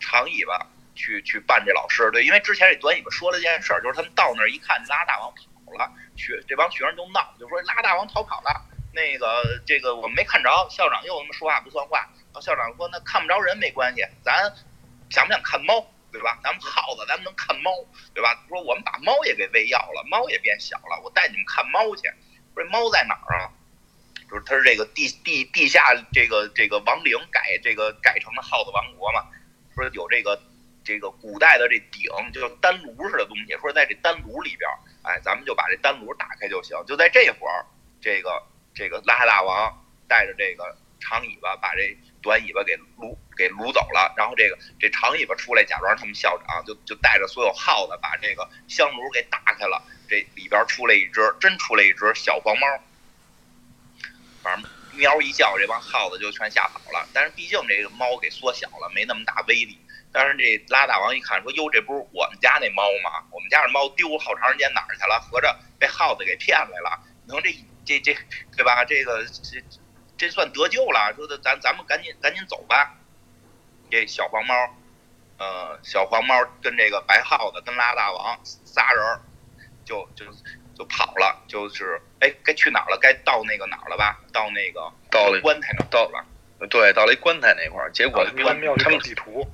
[0.00, 2.10] 长尾巴去去办这老师。
[2.10, 8.66] 对，因为之前这短尾巴说了一件事儿，就是他们到那儿一看，拉大王跑了，学这帮学生就闹，就说拉大王逃跑了。
[8.92, 11.98] 那个这个我们没看着，校长又他妈说话不算话。
[11.98, 14.52] 然后校长说那看不着人没关系，咱
[15.10, 16.38] 想不想看猫，对吧？
[16.42, 17.70] 咱们耗子咱们能看猫，
[18.14, 18.44] 对吧？
[18.48, 22.02] 说我们把猫也给喂药了，猫也变小了，我带你们看猫去。
[22.54, 23.50] 说这猫在哪儿啊？
[24.30, 29.26] 就是它是这个地地地下这个这个亡灵改这个改成了耗子王国嘛。
[29.74, 30.40] 说有这个
[30.84, 33.56] 这个古代的这鼎，就丹炉似的东西。
[33.60, 34.70] 说在这丹炉里边，
[35.02, 36.76] 哎，咱们就把这丹炉打开就行。
[36.86, 37.64] 就在这会儿，
[38.00, 38.42] 这个。
[38.76, 39.72] 这个邋遢大王
[40.08, 52.66] 带着这个长尾巴把这短尾巴给掳给掳走了，然后这个这长尾巴出来假装他们校长，就就带着所有耗子把这个香炉给打开了，这里边出来一只，真出来一只小黄猫，
[54.42, 57.08] 反正喵一叫，这帮耗子就全吓跑了。
[57.12, 59.78] 但是毕竟这个猫给缩小了，没那么大威力。
[60.14, 63.26] 但是这拉大王一看说：“哟，这不是我们家那猫吗？
[63.32, 65.18] 我们家那猫丢好长时间哪儿去了？
[65.18, 67.02] 合着被耗子给骗来了。
[67.26, 67.52] 能这？”
[67.84, 68.16] 这这，
[68.56, 68.82] 对吧？
[68.84, 69.60] 这个这
[70.16, 71.12] 这算得救了。
[71.14, 72.94] 说的咱咱们赶紧赶紧走吧。
[73.90, 74.54] 这小黄猫，
[75.36, 79.20] 呃，小黄猫跟这个白耗子跟拉大王仨人
[79.84, 80.24] 就就
[80.74, 81.44] 就跑了。
[81.46, 82.96] 就是哎，该去哪儿了？
[82.96, 84.18] 该到那个哪儿了吧？
[84.32, 86.24] 到那个到了棺材那到了。
[86.70, 87.90] 对，到了一棺材那块儿。
[87.92, 89.46] 结果他们地图。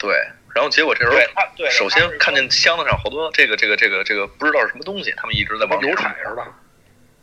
[0.00, 0.16] 对，
[0.54, 6.46] 然后结果这时候，首先看见箱子上好多这个这个这个这个不知道是什么东西，他们一直在往油彩似的。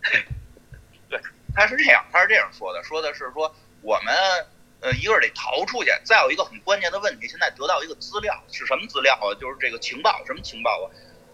[1.10, 1.20] 对，
[1.56, 4.14] 他是这样，他是这样说的，说的是说我们
[4.82, 9.34] 呃一个是得逃出去，再有一个很关键的问题，现在得到一个资料是什么资料啊？
[9.42, 10.86] 就是这个情报，什么情报啊？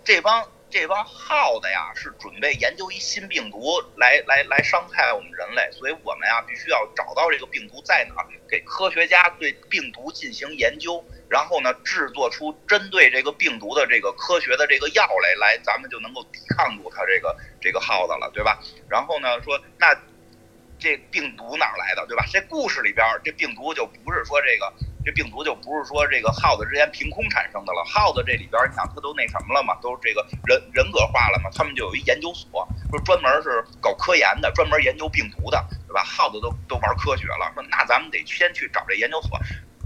[0.06, 11.06] 这帮这帮耗子呀是准备研究一新病毒来来来伤害我们人类，所以我们呀必须要找到这个病毒在哪，给科学家对病毒进行研究。
[11.30, 18.60] 然后呢，制作出针对这个病毒的这个科学的这个药来，来咱们就能够抵抗住它这个这个耗子了，对吧？
[18.90, 19.96] 然后呢，说那
[20.84, 22.26] 这病毒哪来的，对吧？
[22.30, 24.74] 这故事里边这病毒就不是说这个
[25.06, 27.82] 这病毒就不是说这个耗子之间凭空产生的了。
[27.86, 29.74] 耗子这里边你想它都那什么了嘛？
[29.82, 31.50] 都这个人人格化了嘛？
[31.56, 36.04] 他们就有一研究所，说专门是搞科研的，专门研究病毒的，对吧？
[36.04, 39.40] 耗子都都玩科学了，说那咱们得先去找这研究所。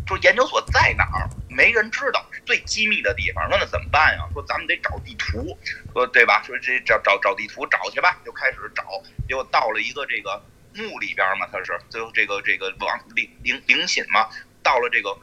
[0.07, 1.29] 说研究所在哪儿？
[1.49, 3.47] 没人知道，最机密的地方。
[3.49, 4.23] 说那怎么办呀？
[4.33, 5.55] 说咱们得找地图，
[5.93, 6.41] 说对吧？
[6.43, 8.83] 说这找找找地图找去吧，就开始找。
[9.27, 10.41] 结果到了一个这个
[10.77, 14.29] 墓里边嘛，他是最后这个这个王灵灵灵寝嘛，
[14.63, 15.17] 到了这个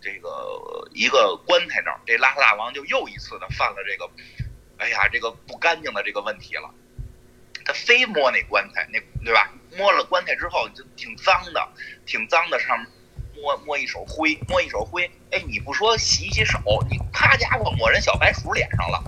[0.00, 4.10] 这个一个棺材那儿，这拉萨大王就又一次的犯了这个，
[4.78, 6.70] 哎呀，这个不干净的这个问题了。
[7.64, 9.50] 他非摸那棺材，那对吧？
[9.76, 11.68] 摸了棺材之后就挺脏的，
[12.06, 12.88] 挺脏的上面。
[13.40, 16.58] 摸摸一手灰，摸一手灰，哎，你不说洗洗手，
[16.90, 19.00] 你啪家伙抹人小白鼠脸上了，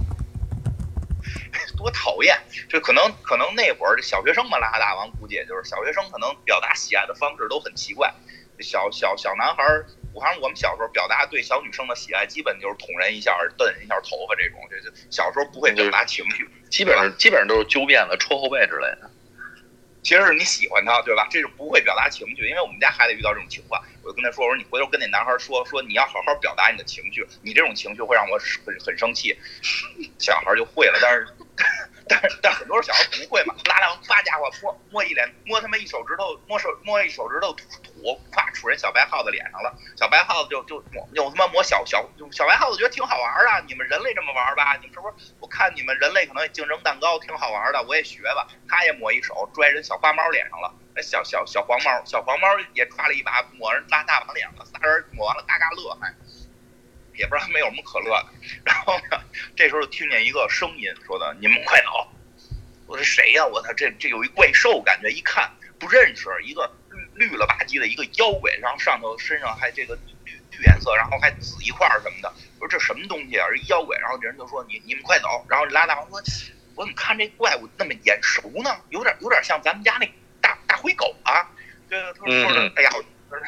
[1.80, 2.36] 多讨厌！
[2.68, 8.12] 就可能可能那会儿小学生嘛，拉大王估计也就是小学生，可能表达喜爱的方式都很奇怪。
[8.60, 19.10] 小小小男孩儿，我反正我们小时候表达对小女生的喜爱，基本就是捅人一下、瞪人一下头发这种，就就小时候不会表达情绪，基本上基本上都是揪辫子、戳后背之类的。
[20.02, 21.26] 其实是你喜欢他，对吧？
[21.30, 29.36] 这是不会表达情绪，因为我们家孩子遇到这种情况，我就跟他说：“我说你回头跟那男孩说说，你要好好表达你的情绪，你这种情绪会让我很很生气。
[30.18, 31.26] ”小孩就会了，但是。
[32.08, 44.76] 但是但很多小孩不会嘛，拉两发家伙摸摸一脸摸他妈一手指头摸手摸一手指头土土，咵杵人小白耗子脸上了，小白耗子就就抹又他妈抹小小小白耗子觉得挺好玩啊，你们人类这么玩吧？
[44.80, 45.32] 你们是不是？
[45.38, 48.48] 我看你们人类可能竞争蛋糕挺好玩的，我也学吧。
[48.68, 56.12] 他也抹一手拽人小花猫脸上了，那小小小黄猫小黄猫也抓了一把抹人拉大王脸了，仨人抹完了嘎嘎乐还。
[57.20, 58.28] 也不知道没有什么可乐的。
[58.64, 59.20] 然后呢，
[59.54, 62.08] 这时候听见一个声音说的：“你们快走！”
[62.88, 63.44] 我说：“谁呀？
[63.44, 66.72] 我操，这这有一怪兽，感觉一看不认识，一个
[67.14, 72.32] 绿绿了吧唧的一个妖怪，然后上头身上还这个绿绿颜色，然后还紫一块什么的。
[72.58, 73.46] 我说这什么东西啊？
[73.50, 73.98] 是妖怪。
[73.98, 76.22] 然后这人就说：“你你们快走！”然后拉大王说
[76.74, 78.74] ：“我怎么看这怪物那么眼熟呢？
[78.88, 81.46] 有点有点像咱们家那大大灰狗啊。”
[81.90, 82.90] 对，他说的：“哎呀。”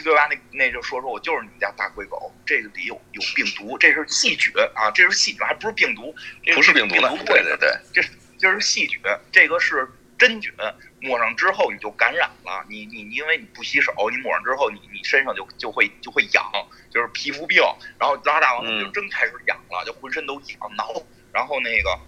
[0.04, 0.28] 对吧？
[0.30, 6.14] 那那就说说我就是你们家大灰狗，这个里有有病毒，这是细菌啊，这是细菌，还不是病毒，
[6.54, 8.02] 不是病毒呢，对对对，这
[8.38, 9.00] 这是细菌，
[9.32, 10.52] 这个是真菌，
[11.00, 16.44] 抹上之后你就感染了，你你因为你不洗手，你抹上之后你你身上就就会就会痒，
[16.88, 17.60] 就是皮肤病，
[17.98, 20.94] 然后拉大王就真开始痒了，就浑身都痒挠，
[21.32, 21.98] 然后那个，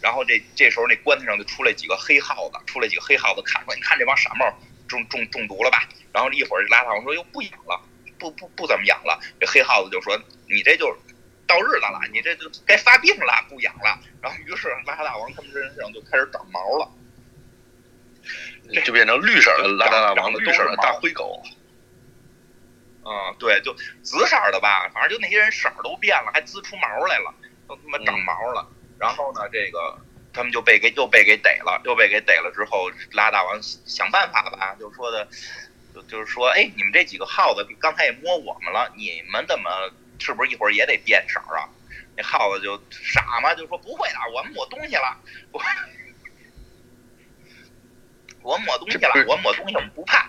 [0.00, 4.50] 然后这这时候那棺材上就出来几个黑耗子，出来几个黑耗子看说，你看这帮傻帽
[4.88, 5.86] 中中中毒了吧？
[6.14, 7.82] 然后一会儿拉大王说又不养了，
[8.20, 9.18] 不不不怎么养了。
[9.40, 10.16] 这黑耗子就说
[10.48, 10.96] 你这就
[11.44, 13.98] 到日子了，你这就该发病了，不养了。
[14.22, 16.88] 然后于是拉大王他们身上就开始长毛了，
[18.84, 21.42] 就变成绿色的拉大王的绿色的大灰狗。
[23.04, 27.34] 嗯，对，就紫色的吧，反正就那些人色儿都变了，还滋出毛来了，
[27.66, 28.66] 都他妈长毛了。
[29.00, 29.98] 然后呢，这个
[30.32, 35.28] 他们就被给又被给逮了，又被给逮了之后，拉大王想办法吧，就说的。
[35.94, 39.70] 就就是说，哎，你们这几个耗子刚才也摸我们了，你们怎么
[40.18, 41.68] 是不是一会儿也得变色啊？
[42.16, 45.16] 那耗子就傻嘛，就说不会的，我们抹东西了，
[45.52, 45.60] 我
[48.42, 50.28] 我抹东西了，我抹东西我们不怕。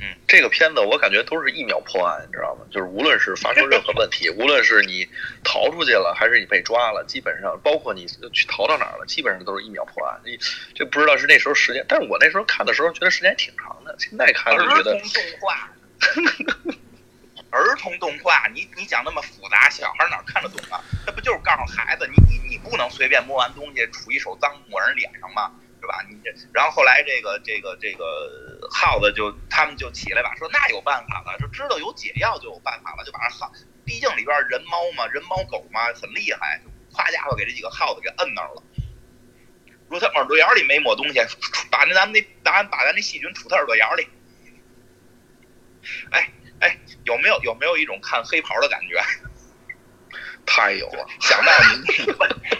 [0.00, 2.66] 嗯，这个片子我感觉都是一秒破案，你知道吗？
[2.70, 5.06] 就是无论是发生任何问题， 无论是你
[5.44, 10.20] 逃出去了，还是你被抓了，基本上包括你去逃到哪儿了，基本上都是一秒破案。
[10.24, 10.36] 你
[10.74, 14.92] 这不知道是那时候时间，但是我那时候看的时候觉得时间挺长的，现在看就觉得。
[14.92, 15.70] 儿童动画，
[17.50, 20.82] 儿童动画，你你讲那么复杂，小孩哪看得懂啊？
[21.06, 25.52] 这不就是告诉孩子，你你你不能随便摸完东西，杵一手脏抹人脸上吗？
[25.80, 26.04] 是吧？
[26.08, 33.52] 你这，然后后来这个这个这个耗子就他们就起来吧，说那有办法了，就知道有解药就有办法了，就把这耗，
[33.84, 38.62] 毕竟里边人猫嘛，人猫狗嘛很厉害，就夸家伙给这几个耗子给摁那儿了。
[39.88, 41.20] 如果他耳朵眼里没抹东西，
[41.70, 44.08] 把那咱们那咱把咱那细菌杵他耳朵眼里。
[46.10, 46.28] 哎
[46.60, 49.00] 哎，有没有有没有一种看黑袍的感觉？
[50.46, 51.80] 太有了，想到你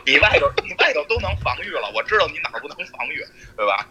[0.05, 3.25] 你你外头你外头都能防御了，我知道你哪儿不能防御，
[3.57, 3.89] 对吧？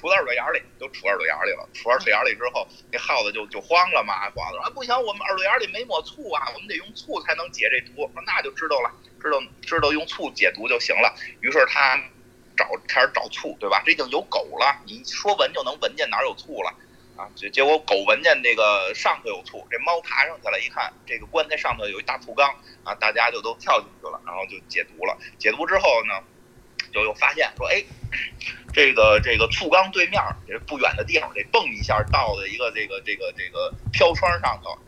[0.00, 1.68] 杵耳朵眼里，都杵耳朵眼里了。
[1.74, 4.70] 杵耳朵眼里之后，那耗子就就慌了嘛，慌了啊！
[4.70, 8.08] 不行，我们耳朵眼里没抹醋啊，我们得用醋才能解这毒。
[8.14, 11.14] 说那就知道了，知道知道用醋解毒就行了。
[11.40, 12.00] 于是他
[12.58, 13.80] 找开始找醋，对吧？
[13.86, 16.74] 这已经有狗了，你说闻就能闻见哪有醋了。
[17.16, 22.48] 啊，结结果狗闻见这个上头有醋，这猫爬上去了，一看这个棺材上头有一大醋缸，
[22.84, 25.18] 啊，大家就都跳进去了，然后就解毒了。
[25.36, 26.22] 解毒之后呢，
[26.92, 27.82] 就又发现说，哎，
[28.72, 34.78] 这个这个醋缸对面这不远的地方，这蹦一下到了一个这个这个这个飘窗上头，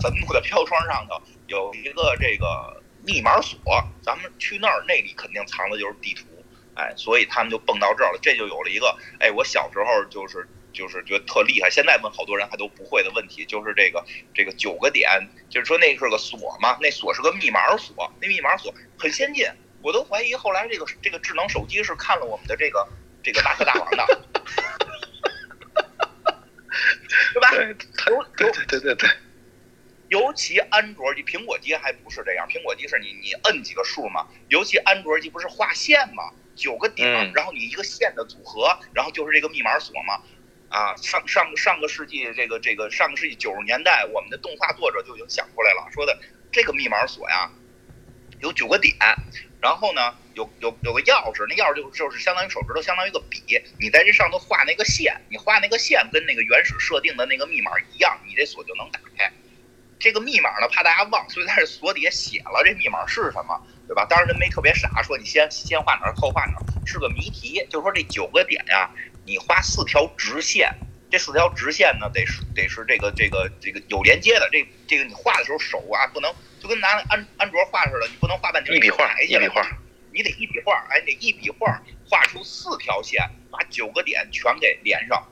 [0.00, 3.60] 坟墓的飘窗上头有一个这个密码锁，
[4.00, 6.22] 咱们去那儿，那里肯定藏的就是地图，
[6.74, 10.48] 哎，所以他们就蹦到这儿了，这就有了一个，哎，我小时候就是。
[10.72, 15.10] 就是觉得特厉害，现在问好多人还都不会的问题，就是这个这个九个点，
[15.48, 19.44] 就是说那是个锁嘛，那锁是个密码锁，那密码锁很先进，
[19.82, 22.86] 我都怀疑后来这个这个智能手机是看了我们的这个
[23.20, 24.06] 这个大车大王的，
[27.34, 27.50] 对吧？
[27.50, 27.74] 对
[28.52, 29.10] 对对对对，
[30.08, 40.20] 尤其安卓机、苹果机还不是这样，苹果机是你你摁几个数嘛，尤其安卓机不是画线嘛，九个点，然后你一个线的组合，然后就是这个密码锁嘛。
[40.68, 46.16] 啊，上上上个世纪这个这个上个世纪九十年代，我们的动画作者就已经想出来了，说的
[46.52, 47.50] 这个密码锁呀，
[48.38, 48.94] 有九个点，
[49.60, 53.42] 然后呢有有有个钥匙，那钥匙就就是相当于手指头，相当于一个笔，
[53.80, 59.32] 你在这上头画那个线，你画那个线跟那个原始设定的那个密码一样，你这锁就能打开。
[59.98, 63.60] 这个密码呢，怕大家忘，所以在这锁底下写了这密码是什么，
[63.90, 64.06] 对吧？
[64.08, 68.88] 当然人没特别傻，说你先先画哪儿后画哪儿，是个谜题，就是说这九个点呀。
[69.24, 70.72] 你画四条直线，
[71.10, 74.48] 这四条直线呢，得是得是这个这个这个有连接的。
[74.52, 79.60] 这这个你画的时候手啊，不能就跟拿安安卓画似的，你不能画半天一笔画，一笔画，
[80.12, 85.26] 你得一笔画，哎，得一笔画画出四条线，把九个点全给连上。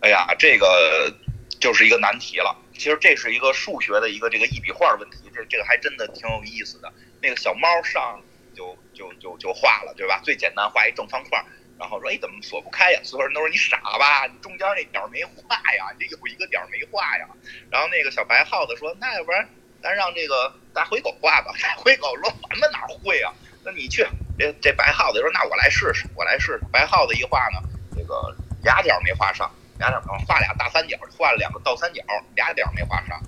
[0.00, 1.14] 哎呀，这个
[1.60, 2.56] 就是一个难题了。
[2.76, 6.92] 其实这是一个数学的一个这个一笔画问题，这这个还真的挺有意思的。
[7.20, 8.20] 那个小猫上
[8.54, 10.20] 就就就就画了，对吧？
[10.22, 11.44] 最简单画一正方块。
[11.78, 13.00] 然后说哎怎么锁不开呀？
[13.02, 17.26] 所有人都说你傻吧，你中间那点没画呀，你这有一个点没画呀。
[17.70, 19.46] 然后那个小白耗子说那要不然
[19.82, 21.52] 咱让这个大灰狗画吧。
[21.62, 23.32] 大灰狗说咱们哪会啊？
[23.64, 24.06] 那你去。
[24.38, 26.60] 这这白耗子说那我来试试，我来试试。
[26.70, 27.58] 白耗子一画呢，
[27.96, 32.02] 这个俩点没画上，俩点儿画俩大三角，画了两个倒三角，
[32.34, 33.20] 俩点儿没画上。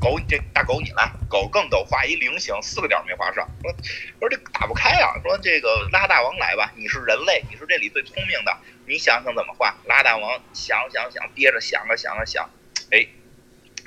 [0.00, 3.46] 狗，这大狗你来，狗更逗，画一菱形，四个点没画上。
[3.60, 3.70] 说，
[4.18, 5.12] 说这打不开啊。
[5.22, 8.56] 说这个拉大王来吧，你是人类，你是这里最聪明的，
[8.86, 9.76] 你想想怎么画。
[9.84, 12.48] 拉大王想想想，憋着想啊想啊想，
[12.90, 13.06] 哎，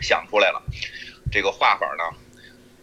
[0.01, 0.61] 想出来了。
[1.31, 2.03] 这个画法呢，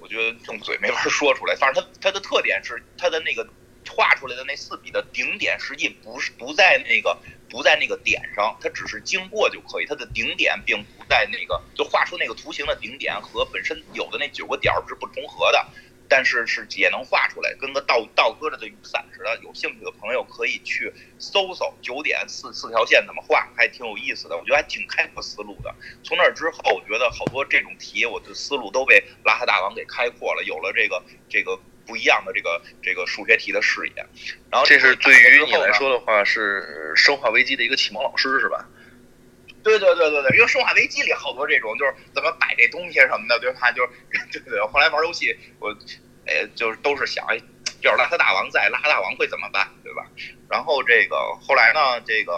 [0.01, 1.55] 我觉得用嘴没法说出来。
[1.55, 3.47] 反正它它的特点是它的那个
[3.91, 7.19] 画出来的那四笔的顶点，实际不是不在那个。
[7.51, 9.85] 不在那个点上，它只是经过就可以。
[9.85, 15.67] 它的顶点并不在那个，就画出那个图形的顶点和本身有的那九个点是不重合的，
[16.09, 19.37] 但是是也能画出来，跟个倒倒搁着的雨伞似的。
[19.43, 24.37] 有兴趣的朋友可以去搜搜九点四四条线怎么画，还挺有意思的。
[24.37, 25.75] 我觉得还挺开阔思路的。
[26.05, 31.59] 从那之后，我觉得好多这种题，我的思路都被拉哈大王给开阔了，有了这个这个。
[31.91, 34.07] 不一样的这个这个数学题的视野，
[34.49, 38.65] 然后这是对于你来说的话是生化危机的一个启蒙老师是吧？
[39.65, 43.73] 对对对对对，因为生化危机里好多这种就是怎么摆这东西什么的，对吧？
[43.73, 43.91] 就是
[44.39, 44.61] 对对。
[44.69, 45.77] 后来玩游戏，我
[46.27, 47.27] 哎就是都是想，
[47.81, 50.07] 要是拉特大王在，拉特大王会怎么办，对吧？
[50.49, 52.33] 然后这个后来呢，这个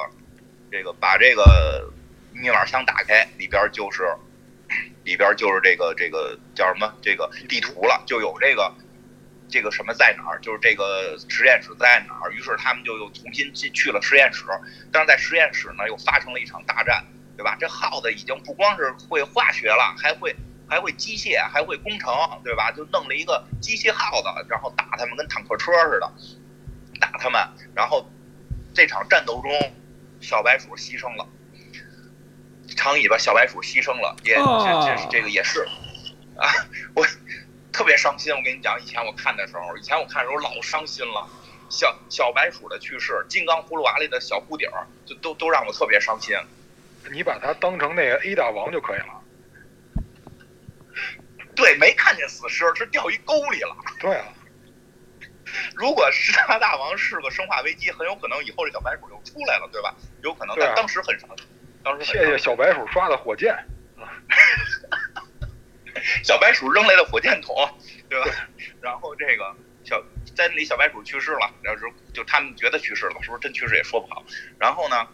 [0.71, 1.93] 这个把这个
[2.33, 4.03] 密码箱打开，里边就是
[5.05, 8.73] 里边就是这个这个叫什么这个地图了，就有这个。
[9.53, 10.41] 这个什么在哪儿？
[10.41, 12.33] 就是这个实验室在哪儿？
[12.33, 14.47] 于是他们就又重新进去了实验室，
[14.91, 17.05] 但是在实验室呢又发生了一场大战，
[17.37, 17.55] 对吧？
[17.61, 20.35] 这耗子已经不光是会化学了，还会
[20.67, 22.11] 还会机械，还会工程，
[22.43, 22.73] 对吧？
[22.73, 26.11] 就弄了一个机械耗子，然后打他们，跟坦克车似的
[26.99, 27.39] 打他们。
[27.75, 28.11] 然后
[28.73, 29.53] 这场战斗中，
[30.23, 31.29] 小白鼠牺牲了，
[32.75, 35.69] 长尾巴小白鼠牺牲了，也这这这个也是
[36.39, 36.49] 啊，
[36.95, 37.07] 我。
[37.73, 41.29] 特别伤心，我跟你讲，以前我看的时候，以前我看的时候老伤心了。
[41.71, 46.37] 小小白鼠的去世，金刚葫芦娃里的小不点儿，就都都让我特别伤心。
[47.11, 49.23] 你把它当成那个 A 大王就可以了。
[51.55, 53.75] 对，没看见死尸，是掉一沟里了。
[53.99, 54.27] 对啊。
[55.75, 59.95] 如果杀大王是个生化危机，很有可能以后这小白鼠就出来了，对吧？
[60.23, 61.47] 有可能，但当时很伤心。
[61.83, 63.57] 当时谢谢小白鼠刷的火箭。
[66.25, 67.55] 小白鼠扔来的火箭筒，
[68.09, 68.49] 对吧？
[68.81, 69.55] 然后这个
[69.85, 70.03] 小
[70.35, 71.81] 在那里，小白鼠去世了，然后
[72.13, 74.25] 就他们觉得去世了，是不是真去世也说不好。
[74.59, 75.09] 然后呢，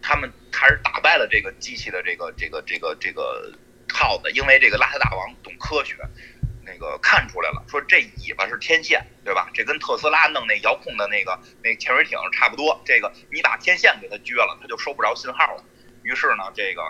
[0.00, 3.52] 他们还是打败了这个机器的这个这个这个这个
[3.92, 5.96] 耗子，因为这个邋遢大王懂科学，
[6.64, 9.50] 那个看出来了，说这尾巴是天线，对吧？
[9.54, 12.80] 这跟特斯拉弄那遥控的那个那潜水艇差不多。
[12.84, 15.64] 这个你把天线给它撅了，它就收不着信号了。
[16.02, 16.82] 于是呢，这个。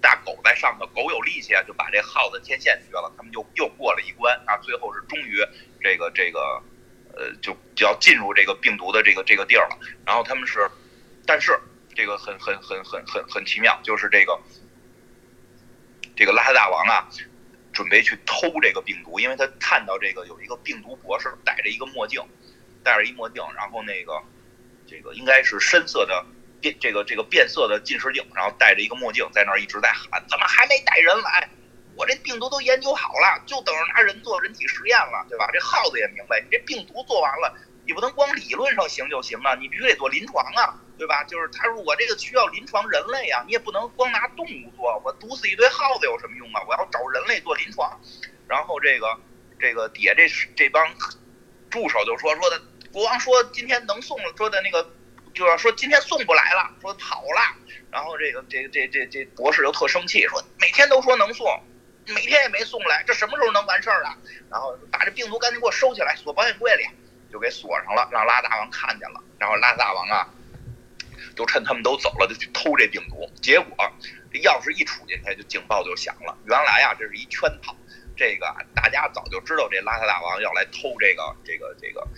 [0.00, 4.56] 大狗在上头，狗有力气啊，就把这耗子天线撅了，他们就又过了一关啊。
[4.58, 5.44] 最后是终于
[5.80, 6.62] 这个这个
[7.14, 9.78] 呃，就就要进入这个病毒的这个这个地儿了。
[10.04, 10.70] 然后他们是，
[11.26, 11.58] 但是
[11.94, 14.38] 这个很很很很很很奇妙，就是这个
[16.14, 17.08] 这个拉大王啊，
[17.72, 22.22] 准备去偷这个病毒，因为他看到这个有一个病毒博士戴着一个墨镜，
[22.84, 24.22] 戴着一墨镜，然后那个
[24.86, 26.24] 这个应该是深色的。
[26.60, 31.48] 变这个这个变色的近视镜，然后戴着一个墨镜，在那儿一直在喊：“怎么还没带人来？
[31.94, 37.54] 我这病毒都研究好了，就等着拿人做人体实验了，对吧？”这耗子也明白，你这病毒做完了，
[37.86, 41.24] 你不能光理论上行就行啊，你必须得做临床啊，对吧？
[41.24, 46.60] 就是他说我这个需要临床人类啊，你也不能光拿动物做，我毒死一堆耗子有什么用啊？
[46.66, 48.00] 我要找人类做临床。
[48.48, 49.18] 然后这个
[49.58, 50.86] 这个底下这这帮
[51.70, 52.60] 助手就说说的，
[52.92, 54.95] 国王说今天能送说的那个。
[55.36, 57.54] 就是说今天送不来了，说跑了，
[57.92, 61.46] 然后这个这这这这博士就特生气，说每天都说能送，
[62.06, 64.16] 每天也没送来，这什么时候能完事儿啊？
[64.50, 66.84] 然后把这病毒赶紧给我收起来，锁保险柜里，
[67.30, 70.26] 就给锁上了，让拉大王看见了，然后拉大王啊，
[71.36, 73.76] 就趁他们都走了，就去偷这病毒，结果
[74.32, 76.34] 这钥匙一杵进去，就警报就响了。
[76.46, 77.76] 原来啊，这是一圈套，
[78.16, 82.08] 这个大家早就知道这邋遢大王要来偷这个这个这个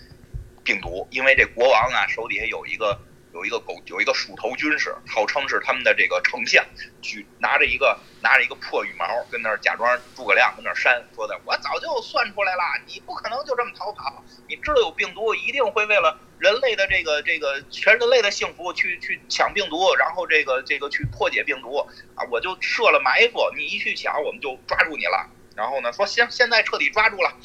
[0.63, 2.97] 病毒，因为这国王啊手底下有一个。
[3.33, 6.65] 有一个狗，有一个鼠头军士，号称是他们的这个丞相，
[7.01, 21.77] 举拿着一个拿着一个破羽毛，跟那儿假装诸葛亮跟那儿扇，说的我早就算出来了，你不可能就这么逃跑，你知道有病毒，一定会为了人类的这个这个全人类的幸福去去抢病毒，然后这个这个去破解病毒
[22.15, 25.29] 啊，我就设了埋伏，你一去抢，我们就抓住你了。
[25.55, 27.35] 然后呢，说行，现在彻底抓住了，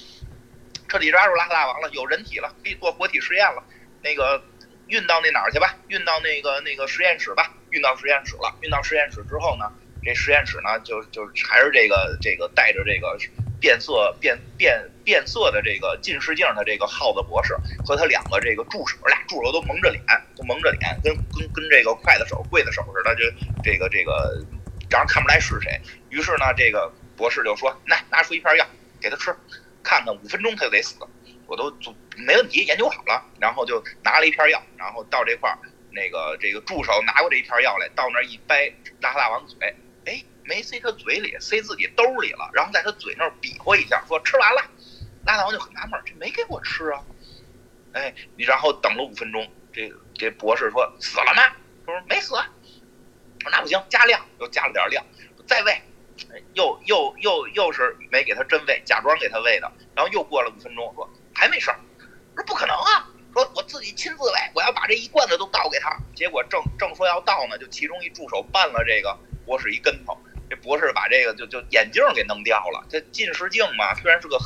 [0.89, 3.62] 彻底抓住拉大王了，有人体了，可以做活体实验了。
[4.03, 4.45] 那个
[4.89, 8.55] 运到那哪儿去吧，运到那个那个实验室吧，运到实验室了。
[8.61, 9.70] 运到实验室之后呢，
[10.03, 13.18] 这实验室呢就就还是这个这个带着这个
[13.61, 17.57] 变色变变变色的这个近视镜的这个耗子博士
[17.87, 20.03] 和他两个这个助手，俩助手都蒙着脸，
[20.37, 23.24] 都蒙着脸，跟跟跟这个刽子手、刽子手似的，就
[23.62, 24.45] 这个这个
[24.91, 25.80] 让人看不来是谁。
[26.11, 28.66] 于是呢，这个博士就说：“来，拿出一片药
[29.01, 29.35] 给他吃，
[29.82, 30.97] 看看五分钟他就得死。”
[31.47, 35.59] 我都就没问题，研究好了，然后就拿了一片药，然后到这块儿，
[35.91, 39.77] 那个这个助手拿过这一片药来，到那儿一掰，拉大王嘴，
[40.07, 44.63] 哎，没塞他嘴里，塞自己兜里了，然后在他嘴那儿比划一下，说吃完了，
[45.27, 47.03] 拉大王就很纳闷，这没给我吃啊，
[47.93, 51.43] 哎，然后等了五分钟，这这博士说死了吗？
[51.87, 55.05] 他说没死，说那不行，加量，又加了点量，
[55.47, 55.83] 再喂。
[56.55, 61.78] 又又又又是没给他真喂，假装给他喂的，然后又过了五分钟，说还没事儿，
[62.37, 65.97] 说不可能啊，说我自己亲自喂，我要把这一罐子都倒给他。
[66.14, 70.16] 结果正正说要倒呢，就其中一助手绊了这个博士一跟头，
[70.49, 72.87] 这博士把这个就就眼镜给弄掉了。
[72.89, 74.39] 这近视镜嘛，虽然是个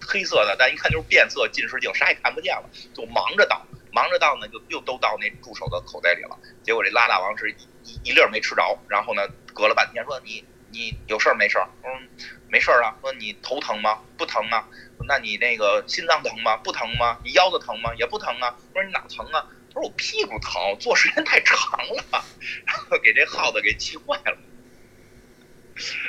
[0.00, 6.38] 黑色的，但一看就是变色近视镜，啥也看不见了，就忙着倒，忙着倒呢，就又都到那助手的口袋里了。
[6.62, 10.44] 结果这拉大王是一一粒儿没吃着，然后呢，隔了半天说你。
[10.68, 11.66] 你有事儿没事儿？
[11.84, 12.08] 嗯，
[12.48, 12.94] 没事儿啊。
[13.00, 14.00] 说你头疼吗？
[14.18, 14.68] 不疼啊。
[15.04, 16.56] 那你那个心脏疼吗？
[16.56, 17.18] 不疼吗？
[17.24, 17.94] 你腰子疼吗？
[17.96, 18.56] 也不疼啊。
[18.72, 19.46] 说你哪疼啊？
[19.72, 21.56] 他说我屁股疼，坐时间太长
[21.94, 22.24] 了，
[22.64, 24.36] 然后给这耗子给气坏了。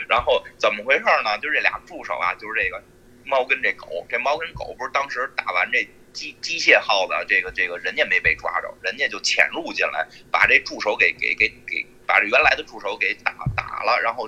[0.08, 1.38] 然后怎么回事呢？
[1.40, 2.82] 就这俩助手啊，就是这个
[3.24, 4.06] 猫跟这狗。
[4.10, 14.28] 这猫跟狗不是当时打完这机机械耗子，这个这个人家没被抓着，人家就潜入进来，把这助手给给给给把这原来的助手给打打了，然后。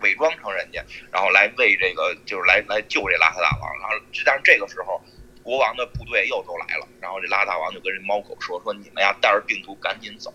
[0.00, 3.78] 伪装成人家，然后来为这个，就是来来救这邋遢大王。
[3.80, 5.02] 然后，但是这个时候，
[5.42, 6.86] 国王的部队又都来了。
[7.00, 10.32] 然后这邋遢大王就跟这猫狗说：“说你们呀，带着病毒赶紧走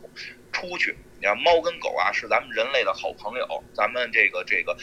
[0.51, 0.95] 出去。
[1.19, 3.63] 你看，猫跟狗啊，是咱们人类的好朋友。
[3.73, 4.75] 咱们这个这个，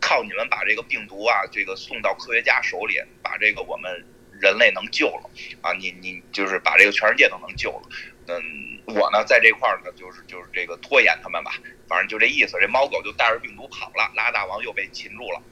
[0.00, 4.04] 靠你们把这个病毒啊，这个送到科学家手里，把这个我们
[4.40, 5.30] 人类能救了
[5.60, 5.72] 啊！
[5.74, 7.82] 你你就是把这个全世界都能救了。
[8.30, 11.52] 嗯，我呢，在这块儿呢，就是就是这个拖延他们吧。”
[11.88, 15.42] 反正就这意思，这猫狗就带着病毒跑了，拉大王又被擒住了。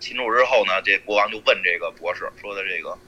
[0.00, 2.98] 擒住之后呢，这国王就问这个博士说的这个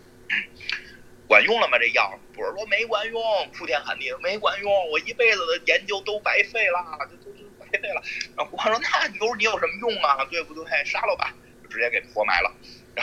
[1.27, 1.77] 管用了吗？
[1.79, 2.17] 这药？
[2.33, 3.21] 博士说没管用，
[3.59, 8.01] 哭天喊地没管用，我一辈子的研究都白费了，就就就白费了。
[8.37, 10.25] 然后国王说：“那你说你有什么用啊？
[10.31, 10.65] 对不对？
[10.85, 11.35] 杀了吧！”
[11.65, 12.55] 就直接给活埋了。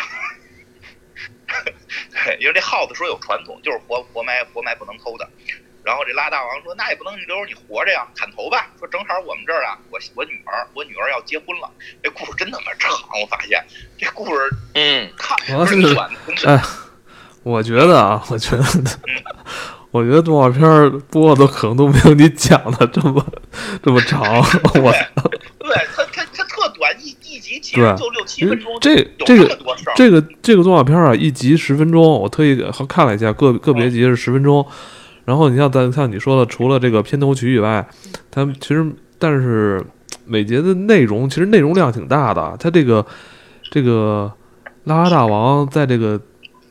[2.12, 5.30] 对，因为这耗子说有传统，就是活活埋活埋不能偷的。
[5.84, 11.70] 然后这拉大王说：“那也不能留着你活着呀，砍头吧。”说正好我们这儿啊，我我女儿，我女儿要结婚了。
[12.02, 12.90] 这故事真他妈长，
[13.22, 13.62] 我发现
[13.98, 16.10] 这故事，嗯，看不是短。
[16.46, 16.62] 哎，
[17.44, 18.64] 我觉得啊，我觉得，
[19.92, 20.62] 我觉得动画片
[21.12, 23.26] 播的可能都没有你讲的这么
[23.84, 24.22] 这么长。
[24.82, 24.94] 我
[25.60, 28.72] 对他他他特短，一一集其实就六七分钟。
[28.80, 29.58] 这这个
[29.98, 32.56] 这个这个动画片啊，一集十分钟，我特意
[32.88, 34.66] 看了一下，个个别集是十分钟。
[35.26, 37.88] 然后你像咱像你说的，除了这个片头曲以外，
[38.30, 38.86] 它其实
[39.18, 39.82] 但是
[40.26, 42.56] 每节的内容其实内容量挺大的。
[42.60, 43.06] 它这个
[43.72, 44.32] 这个
[44.84, 46.20] 拉拉大王在这个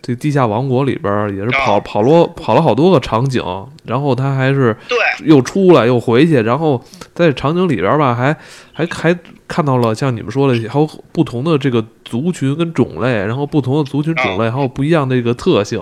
[0.03, 3.43] 这地下王国里边也是跑跑了跑了好多个场景，
[3.85, 6.83] 然后他还是对又出来又回去，然后
[7.15, 8.37] 在场景里边吧还
[8.73, 15.81] 还还看到了像你们说的还有不同的这个族群跟种类，然后不同的族群种类还有不一样的一个特性。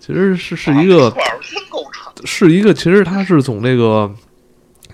[0.00, 1.14] 其实是是一个，
[2.24, 4.10] 是一个，其实它是从那个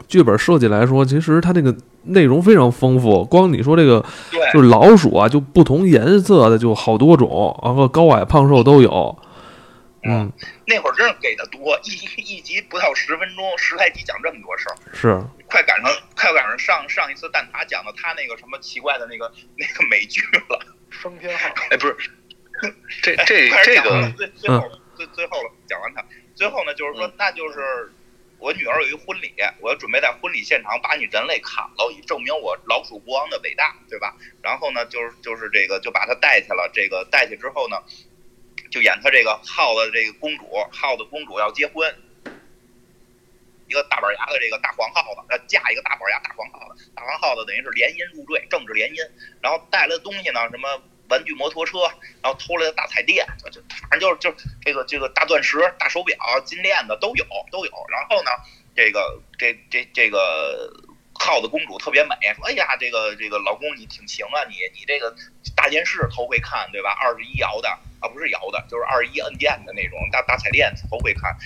[0.09, 3.25] 剧本设计来说，其实它那个内容非常丰富。
[3.25, 4.05] 光你说这个，
[4.53, 9.17] 就是老鼠啊，就不同颜色的就好多种，然后高矮胖瘦都有。
[10.09, 10.31] 嗯，
[10.67, 21.49] 那会儿真是给的多，一一集不到十分钟，十来集讲这么多事儿，是快赶上快赶上上上一次蛋挞讲的他那个什么奇怪的那个那个美剧了，升天号。
[21.71, 21.97] 哎，不是，
[23.03, 24.49] 这 这这个最
[24.97, 25.07] 最。
[25.07, 27.93] 最最后了，讲完它，最后呢，就是说，那就是
[28.39, 34.17] 我女儿有一个婚礼，我要准备在婚礼现场把你人类砍了，以证明我老鼠国王的伟大，对吧？
[34.43, 36.71] 然后呢，就是就是这个，就把他带去了。
[36.73, 37.77] 这个带去之后呢，
[38.71, 41.95] 就演他这个耗子这个公主，耗子公主要结婚，
[43.69, 50.83] 一个大板牙的这个大黄耗子，要嫁一个大板牙大黄耗子，大黄耗子等于是联姻入赘，政治联姻，然后带来的东西呢，什么？
[51.09, 51.79] 玩具摩托车，
[52.23, 57.73] 然后偷来的大彩电，就反正就是就这个这个大钻石、大手表、金链子都有都有。
[57.89, 58.31] 然后呢，
[58.75, 60.73] 这个这这这个
[61.15, 65.15] 耗子公主特别美，说哎呀，这个这个老公你挺行啊，你你这个
[65.55, 66.91] 大电视头回看对吧？
[67.01, 67.69] 二十一摇的
[68.01, 71.37] 啊，不是摇的，就是二十一摁键的那种大大彩电头回看，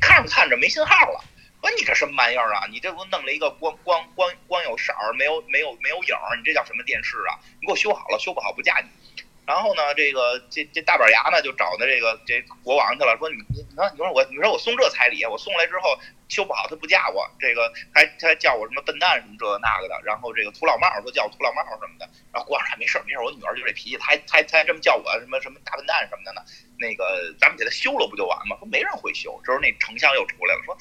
[0.00, 1.24] 看着看着没信号了。
[1.62, 2.66] 说你这什么玩意儿啊？
[2.68, 7.38] 你这不弄了一个光光光光有色儿，没有没有没有影儿，你这叫什么电视啊？
[7.60, 8.88] 你给我修好了，修不好不嫁你。
[9.46, 15.96] 然后呢，这个这这大板牙呢就找的这个这国王去了，说你你你说我你说我送这彩礼，我送来之后
[16.28, 20.00] 修不好他不嫁我，这个还还叫我什么笨蛋什么这个那个的。
[20.04, 22.08] 然后这个土老帽说叫我土老帽什么的。
[22.32, 26.42] 然后国王说没事没事，我女儿就这脾气，他还他还这么叫我什么什么大笨蛋什么的呢？
[26.78, 28.56] 那个咱们给他修了不就完吗？
[28.58, 29.40] 说没人会修。
[29.44, 30.76] 这时候那丞相又出来了，说。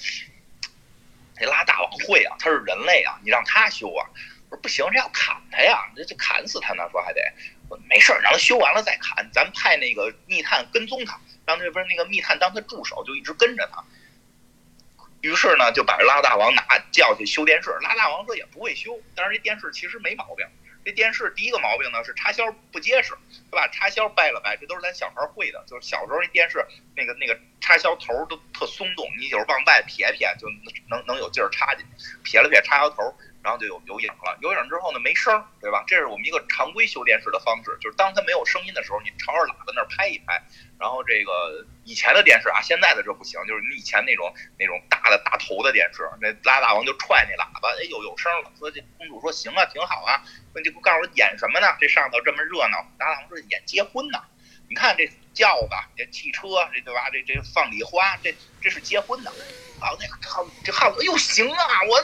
[1.41, 4.05] 这拉大王会啊，他是人类啊，你让他修啊？
[4.49, 6.87] 我说不行，这要砍他呀，这这砍死他呢。
[6.91, 7.21] 说还得，
[7.67, 9.27] 我没事儿，让他修完了再砍。
[9.31, 13.83] 咱们派那个密探跟踪他，让那边那个密探当他助手，就一直跟着他。
[15.21, 17.71] 于是呢，就把拉大王拿叫去修电视。
[17.81, 20.45] 拉大王说也不会修，但是这电视其实没毛病。
[20.83, 23.13] 这电视第一个毛病呢是插销不结实，
[23.51, 25.63] 他把插销掰了掰，这都是咱小孩会的。
[25.67, 26.65] 就是小时候那电视
[26.95, 30.47] 那个那个插销头都特松动，你有时候往外撇撇就
[30.89, 34.37] 能能有劲儿插进去，撇了撇插销头，然后就有有影了。
[34.41, 35.83] 有影之后呢没声，对吧？
[35.85, 40.41] 这是我们一个常规修电视的方式，就是当它没有声音的时候，你朝着喇叭那儿拍一拍。
[40.81, 48.51] 然后这个以前的电视啊，现在的这不行，就是你以前那种那种大的大头的电视，那拉大王就踹那喇叭，哎呦有声了。
[48.57, 50.23] 说这公主说行啊，挺好啊。
[50.55, 51.67] 问题不告诉我演什么呢？
[51.79, 54.19] 这上头这么热闹，拉大王说演结婚呢。
[54.67, 57.11] 你看这轿子、这汽车，这对吧？
[57.11, 59.31] 这这放礼花，这这是结婚呢。
[59.79, 62.03] 啊，那个耗这汉子，哟行啊，我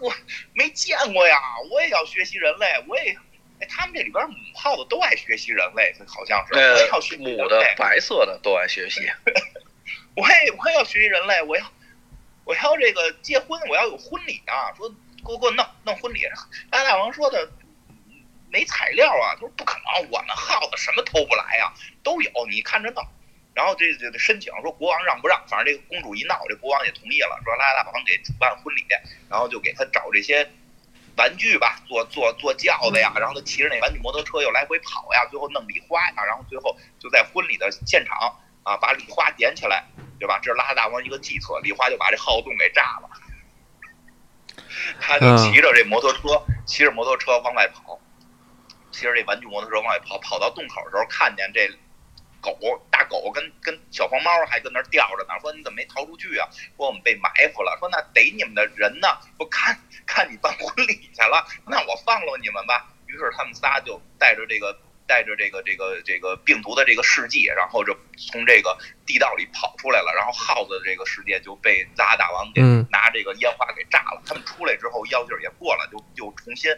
[0.00, 0.14] 我
[0.52, 1.40] 没见过呀，
[1.70, 3.16] 我也要学习人类，我也。
[3.60, 6.54] 哎，他们这里边母耗子都爱学习人类，好像是。
[6.54, 9.00] 我要学母的白色的都爱学习。
[10.16, 11.72] 我也我也要学习人类，我要
[12.44, 14.72] 我要这个结婚，我要有婚礼啊！
[14.76, 16.24] 说给我给我弄弄婚礼。
[16.70, 17.50] 安大王说的
[18.50, 23.06] 没材料啊，他说不可能，我们耗子什么偷不来呀，都有，你看着弄。
[23.52, 25.38] 然后这这申请说国王让不让？
[25.46, 28.86] 反正这个公主一闹，这国王也同意了，说拉大王给主办婚礼，
[29.28, 30.50] 然后就给他找这些。
[31.16, 38.16] 玩具吧，坐坐坐轿子呀，然后他骑着那玩具摩托车又来回跑呀，最后弄礼花呀，然后最后就在婚礼的现场
[38.62, 39.84] 啊，把礼花点起来，
[40.18, 40.38] 对吧？
[40.42, 43.10] 这是拉大王一个计策，礼花就把这耗子洞给炸了。
[45.00, 47.98] 他就骑着这摩托车，骑着摩托车往外跑，
[48.90, 51.68] 骑着这玩具摩托车往外跑，跑到洞口的时候看见这。
[52.40, 52.58] 狗
[52.90, 56.48] 大狗跟跟小黄猫还跟那吊着呢，说你怎么没逃出去啊？
[56.76, 59.08] 说我们被埋伏了，说那逮你们的人呢？
[59.36, 62.88] 说看看你办婚礼去了，那我放了你们吧。
[63.06, 64.76] 于是他们仨就带着这个
[65.06, 70.12] 带着这个这个这个病毒的这个试剂，然后就从这个地道里跑出来了。
[70.16, 74.22] 然后耗子的这个世界就被拉大王给拿这个烟花给炸了。
[74.24, 76.70] 他们出来之后药劲儿也过了，就就重新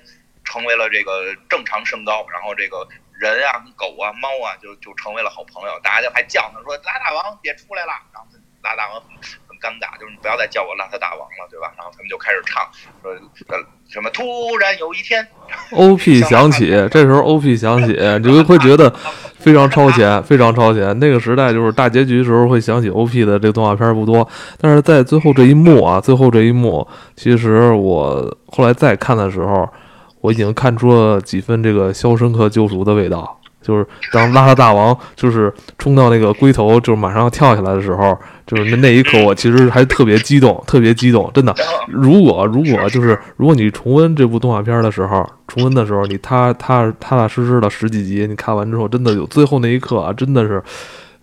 [0.45, 2.27] 成为了这个正常身高。
[2.29, 2.89] 然后这个。
[3.23, 5.79] 人啊，狗啊，猫啊，就就成为了好朋友。
[5.81, 8.27] 大家就还叫他说：“拉大王别出来了。”然后
[8.65, 9.15] 拉大王很
[9.47, 11.73] 很尴尬，就是你不要再叫我邋遢大王了，对吧？
[11.79, 12.67] 然后他们就开始唱
[13.01, 13.15] 说
[13.89, 15.25] ：“什么突然有一天
[15.71, 18.91] ，OP 响 起，这时候 OP 响起，你就会觉得
[19.39, 20.99] 非常超前，非常超前。
[20.99, 24.29] 那个时代就是大结局时候会想起 OP 的这个动画片不多，
[24.61, 29.69] 但是在最后这一幕啊，最后这一幕，其实我后来再看的时候。
[30.23, 38.17] 我已经看出了几分这个《肖申克救赎》的味道，就是当邋遢大王就是冲到那个龟头，就是马上要跳下来的时候，
[38.47, 41.55] 就是那那一刻，我其实还特别激动，特别激动，真的。
[41.89, 50.63] 如果如果就是如果你重温这部动画片的时候，重温的时候，你踏踏踏踏实实的十几集，你看完之后，真的有最后那一刻啊，真的是。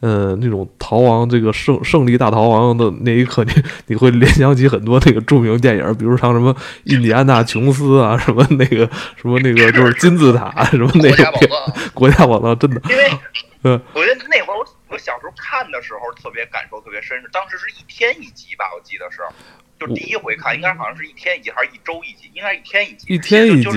[0.01, 3.51] 嗯，那种逃亡，这个胜胜利大逃亡的那一刻，你
[3.87, 11.25] 你会联想起很多那个著名电影，比如像什么印第安纳琼斯啊，什么那个什么那个就是金字塔什么那个
[11.93, 12.81] 国家宝藏，真的。
[12.89, 13.11] 因为，
[13.63, 19.19] 嗯，我觉得那会儿我我小时候看的时候特别感受特别深，是当时是一天一集吧，我记得是，
[19.79, 23.69] 就第一回看应该好像是一天一集还是一周一集，应该一天一集，一天一集。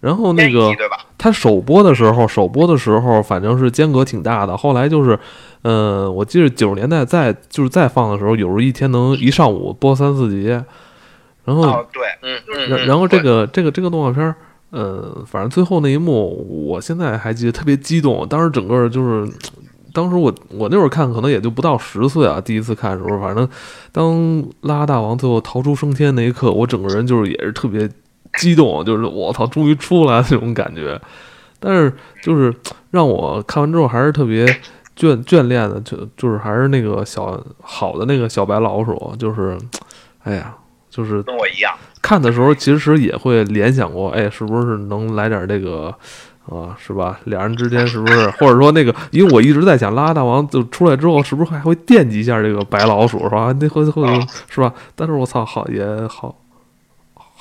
[0.00, 0.70] 然后那个，
[1.18, 4.56] 他首播的时候，首播的时候，反正是间隔挺大的。
[4.56, 5.18] 后来就是，
[5.60, 10.46] 嗯，我记得九十年代再就是再放的时候，有时候一天能一上午播三四集。
[11.44, 14.34] 然后对，嗯，然后这个这个这个动画片儿，
[14.72, 18.26] 嗯，反正最后那一幕，我现在还记得特别激动。
[18.26, 19.30] 当时整个就是，
[19.92, 23.46] 当时我我那会儿看可能也就不到十岁啊，第一次看的时候，反正
[23.92, 27.86] 当拉大王最后逃出升天那一刻，我整个人就是也是特别。
[28.34, 31.00] 激动，就是我操，终于出来那种感觉。
[31.58, 32.54] 但是就是
[32.90, 34.46] 让我看完之后还是特别
[34.96, 39.58] 眷眷恋的，就就是还是那个小好的那个小白老鼠，就是，
[40.22, 40.54] 哎呀，
[40.88, 45.94] 就是跟我一样，看的时候其实也会联想过，哎，是不是能来点这个
[46.46, 47.20] 啊，是吧？
[47.24, 53.54] 俩人之间是不是，或者说那个，因为我一直在想，拉拉大王就出来之后，是不是还会惦记一下这个白老鼠，是吧？
[53.60, 54.06] 那会会
[54.48, 54.72] 是吧？
[54.94, 56.34] 但是我操，好也好，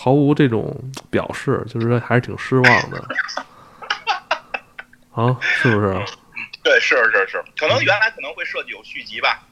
[0.01, 0.73] 毫无这种
[1.09, 3.03] 表示，就是还是挺失望的。
[5.11, 5.93] 啊，是不是？
[6.63, 9.43] 对，是是是，可能原来可能会设计有续集吧。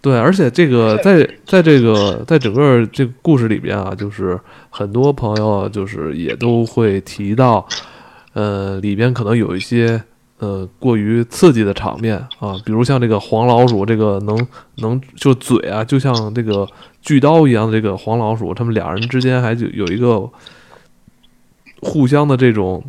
[0.00, 4.36] 对，而且这个在在这个在整个这个故事里边啊，就是
[4.68, 7.64] 很多朋友就是也都会提到，
[8.32, 10.02] 呃，里边可能有一些
[10.38, 14.48] 呃过于刺激的场面啊，比如像这个黄老鼠，这个能
[14.78, 16.66] 能就嘴啊，就像这个
[17.02, 20.30] 锯刀一样的这个黄老鼠，他们俩人之间还就有一个
[21.80, 22.82] 互相的这种。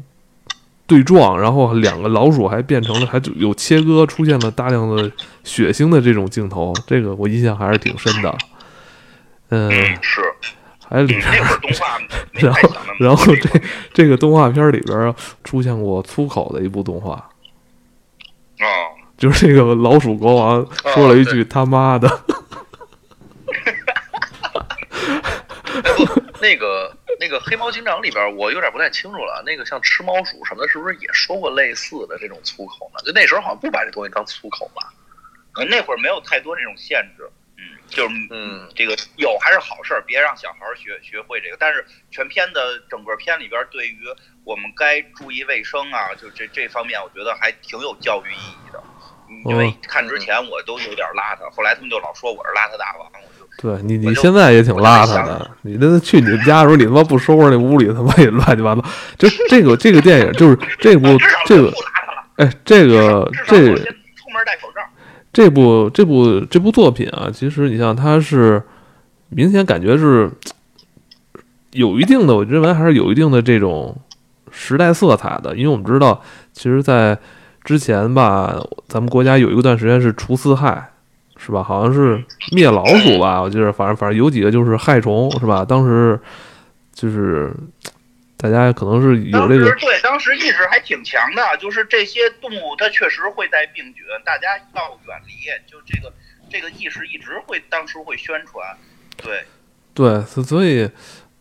[0.86, 5.10] 对撞，然后两个老鼠还变成了，还有切割，出现了大量的
[5.46, 8.38] 血腥的这种镜头，这个我印象还是挺深的。
[9.50, 10.22] 嗯，是，
[10.86, 11.24] 还里边
[12.34, 13.50] 然后然后这
[13.94, 17.14] 这个动画片里边出现过粗口的一部动画，
[18.60, 18.68] 啊，
[19.18, 22.10] 就是这个老鼠国王说了一句他妈的，
[26.42, 26.96] 那个。
[27.20, 29.44] 那个黑猫警长里边，我有点不太清楚了。
[29.46, 33.00] 那个像吃猫鼠什么的，是不是也说过类似的这种粗口呢？
[33.06, 34.92] 就那时候好像不把这东西当粗口吧？
[35.56, 37.30] 呃，那会儿没有太多这种限制。
[37.58, 41.58] 嗯，就是嗯，这个有还是好事儿，别让小孩儿学学会这个。
[41.60, 44.00] 但是全片的整个片里边，对于
[44.44, 48.84] 我们该注意卫生啊，就这这方面，我觉得还挺有教育意义的。
[49.46, 53.12] 因为看之前我都有点邋遢，后来他们就老说我是邋遢大王。
[53.58, 55.50] 对你，你现在也挺邋遢的。
[55.62, 58.84] 你那去你们家的时候，你他妈不收拾那屋里，他妈也乱七八糟。
[59.18, 61.08] 就这个这个电影，就是这部
[61.46, 61.72] 这个，
[62.36, 64.82] 哎，这个这出门戴口罩。
[65.32, 68.62] 这部这部这部作品啊，其实你像它是
[69.30, 70.30] 明显感觉是
[71.72, 73.96] 有一定的，我认为还是有一定的这种
[74.52, 75.56] 时代色彩的。
[75.56, 77.18] 因为我们知道，其实，在
[77.64, 80.90] 之前吧，咱们国家有一段时间是除四害。
[81.46, 81.62] 是吧？
[81.62, 82.24] 好像是
[82.54, 85.66] 灭老鼠吧，我记得，反正反正有几个就是害虫，是吧？
[85.66, 86.18] 当时
[86.94, 87.54] 就是
[88.38, 95.34] 大家可能是有这个对，当时意识还挺强的，就是这些动物它确实会带病菌，大家要远离，
[95.70, 96.14] 就这个
[96.50, 98.66] 这个意识一直会当时会宣传，
[99.18, 99.44] 对
[99.94, 100.90] 对，所以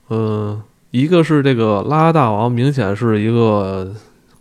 [0.09, 3.95] 嗯，一个是这个拉大王，明显是一个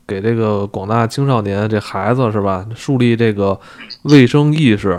[0.08, 3.60] 给这个广大青少年这孩子是吧，树立这个
[4.04, 4.98] 卫生意识。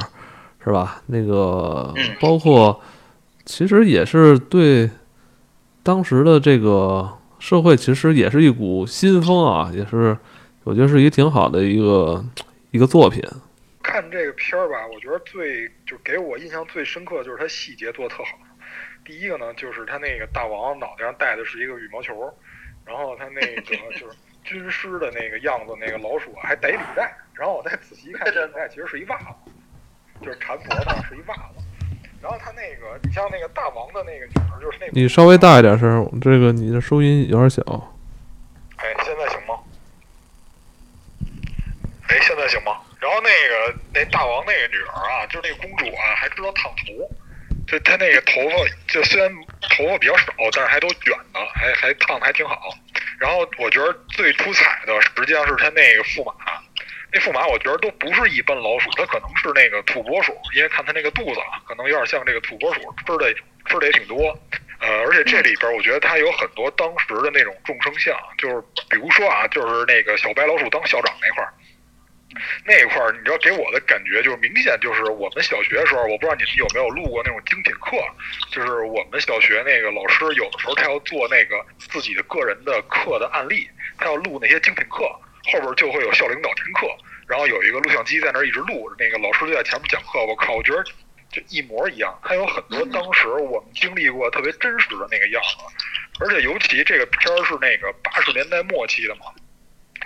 [0.64, 1.02] 是吧？
[1.06, 2.80] 那个包括，
[3.44, 4.88] 其实也是对
[5.82, 10.16] 当时的这个社会，其实也是一股新风啊，也是
[10.62, 12.24] 我觉得是一个挺好的一个
[12.70, 13.20] 一个作品。
[13.82, 18.38] 看这个片儿吧，我觉得最就给我印象最深刻的就是它细节做的特好。
[19.04, 22.32] 第一个呢，就是他那个大王脑袋上戴的是一个羽毛球，
[22.84, 23.60] 然后他那个
[23.98, 29.50] 就是军师的那个样子，那个老鼠还戴领带，然后我再仔细一看，这领带其实是一袜子。
[30.22, 31.64] 就是缠脖子是一袜子，
[32.22, 37.62] 然后他那个，你像那个大王的那个女儿，就是那个你稍微大一点声，这个你的收音有点小。
[38.76, 39.58] 哎，现在行吗？
[42.08, 42.78] 哎，现在行吗？
[43.00, 47.10] 然后那个那大王那个女儿啊，就是那个公主啊，还知道烫头，
[47.66, 48.56] 就她那个头发，
[48.92, 49.28] 就虽然
[49.76, 52.56] 头发比较少，但是还都卷的，还还烫的还挺好。
[53.18, 56.32] 然后我觉得最出彩的，实际上是他那个驸马。
[57.12, 63.34] 那驸马我觉得都不是一般老鼠，它可能是那个土拨鼠，因为看它那个肚子啊，可能有点像这个土拨鼠，吃的
[63.66, 64.16] 吃的也挺多。
[64.80, 71.52] 呃，而且这里边我觉得它有很多当时的那种众生相，就是比如说啊，就是那个小白老鼠当校长那块儿，
[72.64, 77.96] 那块儿你知道给我的感觉就是明显就是我们小学的时候，我不知道你们有没有录过那种精品课，
[78.50, 85.04] 就是我们小学那个老师有的时候他要做那个自己的个人的课的案例，他要录那些精品课。
[85.50, 86.86] 后边就会有校领导听课，
[87.26, 90.24] 然后有一个录像机在那儿一直录，那个老师就在前面讲课。
[90.24, 90.84] 我靠，我觉得
[91.30, 92.16] 就一模一样。
[92.22, 99.26] 还有很多当时我们经历过特别真实的那个样子，而且尤其这个片儿是那个八十年代末期的嘛，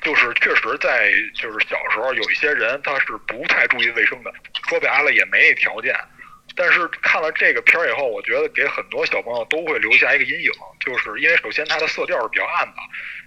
[0.03, 4.33] 就是确实在就是小时候有一些人他是不太注意卫生的，
[4.69, 5.95] 说白了也没条件。
[6.55, 12.77] 但是看了这个片儿以后，我觉得给很多小朋友都会留下一个阴影，就是因为首先它的色调是比较暗的。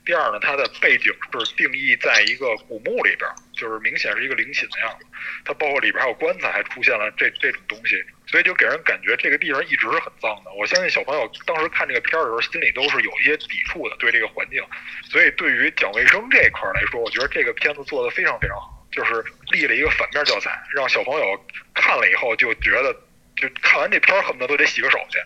[0.09, 1.13] 第二呢，它的背景
[1.45, 5.05] 是定义在一个古墓里边，就是明显是一个陵寝的样子。
[5.45, 10.51] 它包括里边还有棺材，还出现了这这种东西，所以就给人感觉这个地方一直是很脏的。
[10.57, 14.63] 我相信小朋友当时看这个片儿的时候，心里都是有一些抵触的，对这个环境。
[15.11, 21.45] 所以对于讲卫生这一块来说，我觉得这个片子做的非常非常好，就是立了一个反面教材，让小朋友
[21.75, 22.91] 看了以后就觉得，
[23.35, 25.19] 就看完这片儿恨不得都得洗个手去。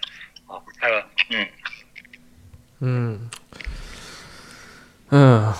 [0.52, 1.48] 啊，艾文，嗯。
[2.86, 3.30] 嗯，
[5.16, 5.54] 嗯，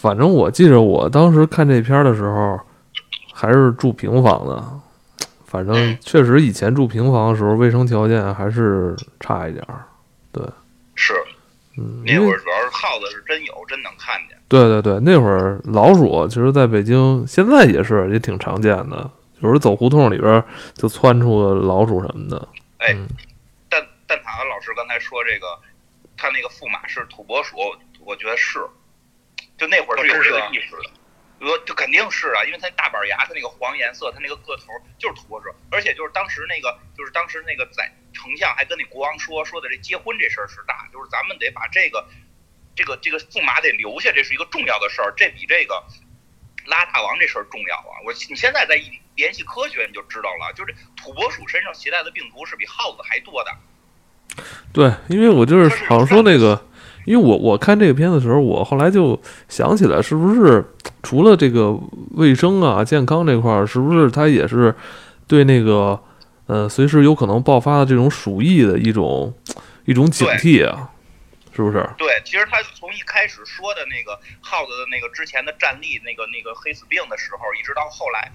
[0.00, 2.58] 反正我记着我当时看这片儿的时候，
[3.34, 4.64] 还是住平房的。
[5.44, 9.84] 反正确实以前住平房的时候，卫生条件还是差一点儿。
[10.32, 10.42] 对，
[10.94, 11.12] 是，
[11.76, 14.38] 嗯，那会儿主要是耗子是真有，真能看见。
[14.48, 19.10] 对对对，那会儿老鼠其实在北京现在也是也挺常见的，
[19.40, 22.48] 有时候走胡同里边儿就窜出个老鼠什么的。
[22.78, 23.06] 哎嗯
[23.68, 25.46] 蛋蛋挞老师刚才说这个，
[26.16, 27.56] 他那个驸马是土拨鼠，
[28.04, 28.58] 我觉得是，
[29.58, 30.90] 就那会儿是有这个意识的。
[31.40, 42.04] 呃就肯定是啊，因为他大板牙，他那个黄颜色，他那个个头就是土拨鼠，而且就是当时那个，就是当时那个宰丞相还跟那国王说说的这结婚这事儿是大，就是咱们得把这个
[42.74, 45.80] 这个这个驸马得留下，这是一个重要的事儿，这比这个
[46.66, 48.02] 拉大王这事儿重要啊！
[48.04, 53.56] 我你现在再一联系科学，你就知道了，就是土拨鼠身上携带的病毒是比耗子还多的。
[54.72, 56.67] 对，因为我就是好像说那个，
[57.08, 60.62] 因为我我看这个片子的时候，我后来就想起来，是不是
[61.02, 61.74] 除了这个
[62.10, 64.74] 卫生啊、健康这块儿，是不是它也是
[65.26, 65.98] 对那个
[66.44, 69.32] 呃随时有可能爆发的这种鼠疫的一种
[69.86, 70.90] 一种警惕啊？
[71.56, 71.84] 是不是？
[71.96, 78.30] 对，其实他从一开始说的那个耗子的那个之前的战例，那个那个黑死病的时候，一直到后来，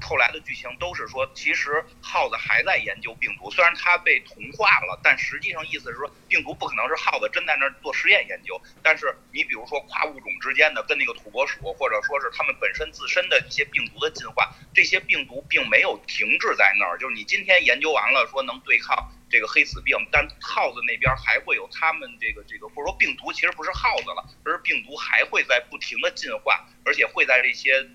[0.00, 8.60] 后来的剧情都是说，其实耗子还在研究病毒，虽然它被同化了，但实际上意思是说，病毒不可能是耗子真在那儿做实验研究。
[8.82, 19.12] 但是你比如说跨物种之间的跟那个土拨鼠，或者说是它们本身自身的一些病毒的进化，这些病毒并没有停滞在那儿，就是你今天研究完了说能对抗。
[19.30, 27.86] 这个黑死病，但耗子那边还会有他们这个这个，或者说病毒其实不是耗子了，而是病毒还会在不停的进化，而且会在这些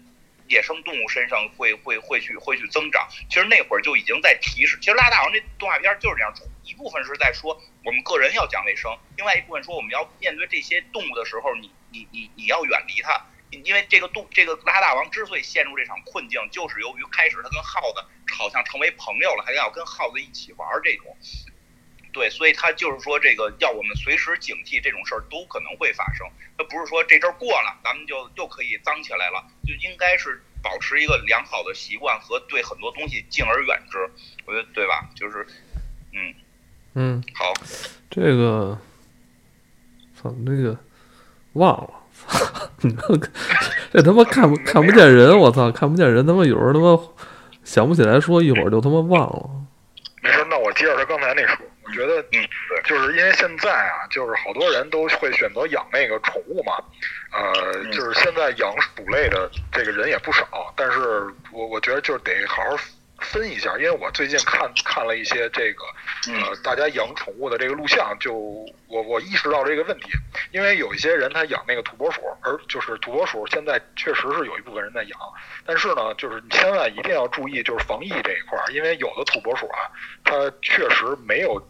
[0.48, 3.08] 野生动物身上会会会去会去增长。
[3.30, 6.34] 其实那会儿就已经在提示，其实《拉大王》这动画片就是这样，
[6.64, 13.26] 一部分是在说我们个人要讲卫生，另外一部分说我们要面对这些动物的时候，你你你你要远离它。
[13.64, 18.04] 因为这个动这个拉大王之所以陷入这场困境，就是由于开始他跟耗子
[18.36, 21.16] 好像成为朋友了，还要跟耗子一起玩这种。
[22.14, 26.26] 对，所以他就是说，这个要我们随时警惕，这种事儿都可能会发生。
[26.57, 33.97] 他不是说这阵儿过了，咱们就又可以脏起来了，就应该是保持一个良好的习惯和对很多东西敬而远之。
[34.45, 35.09] 我觉得对吧？
[35.16, 35.45] 就是，
[36.14, 36.34] 嗯
[36.93, 37.51] 嗯，好，
[38.11, 38.78] 这个，
[40.16, 40.78] 操，那个
[41.53, 41.89] 忘了。
[43.91, 47.01] 这他妈看不看不见人，我操，看不见人，他妈有时候他妈
[47.64, 49.49] 想不起来说，一会儿就他妈忘了。
[50.22, 56.74] 没事，那我接着他刚才那说，我觉得嗯，对，就是因为现在啊，就是好多人都会选择养那个宠物嘛，
[57.32, 57.91] 呃，嗯。
[57.91, 61.00] 就是现在养鼠类的这个人也不少，但是
[61.52, 62.78] 我我觉得就是得好好
[63.20, 65.84] 分一下，因为我最近看看了一些这个
[66.34, 68.34] 呃大家养宠物的这个录像，就
[68.88, 70.10] 我我意识到这个问题，
[70.52, 75.20] 因为有一些人他养那个土拨鼠，而就是土拨鼠现在确实是有一部分人在养，
[75.66, 79.88] 但是呢，就是你千万一定要注意就是防疫这一块儿，因为有的土拨鼠啊，
[80.26, 81.62] 它确实没有，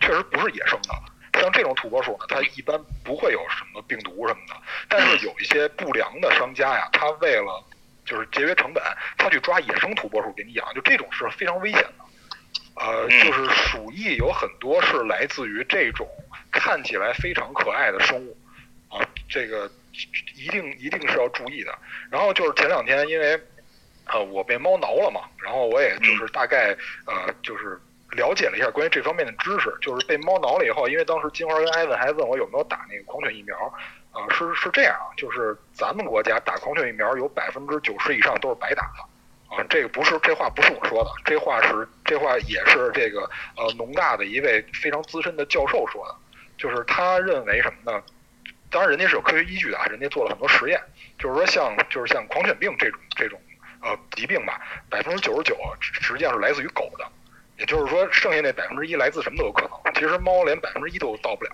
[0.00, 0.94] 确实不是野生的。
[1.40, 4.54] 像这种土拨鼠呢，它一般不会有什么病毒什么的，
[4.88, 7.64] 但是有一些不良的商家呀，他为了
[8.04, 8.82] 就是节约成本，
[9.16, 12.04] 他去抓野生土拨鼠给你养，就这种是非常危险的。
[12.74, 16.06] 呃，就是鼠疫有很多是来自于这种
[16.50, 18.36] 看起来非常可爱的生物
[18.88, 19.70] 啊，这个
[20.36, 21.78] 一定一定是要注意的。
[22.10, 23.40] 然后就是前两天因为
[24.06, 26.76] 呃我被猫挠了嘛，然后我也就是大概
[27.06, 27.80] 呃就是
[28.12, 33.56] 了解了一下关于这方面的知识，就是被猫挠了以后，因为当时金花跟艾文还问我有没有打那个狂犬疫苗，
[34.12, 39.56] 啊、是是这样，就是咱们国家打狂犬疫苗有百分之九十以上都是白打的。
[39.56, 46.14] 啊，这个不是这话不是我说的，这话是这话也是这个呃农大的一位非常资深的教授说的，
[46.56, 48.00] 就是他认为什么呢？
[48.70, 50.80] 当然人家是有科学依据的啊，人家做了很多实验，
[51.18, 53.40] 就是说像就是像狂犬病这种这种
[53.82, 57.04] 呃疾病吧，百分之九十九实际上是来自于狗的，
[57.60, 59.94] 也就是说剩下那百分之一来自什么都有可能。
[59.94, 61.50] 其实猫连百分之一都到不了。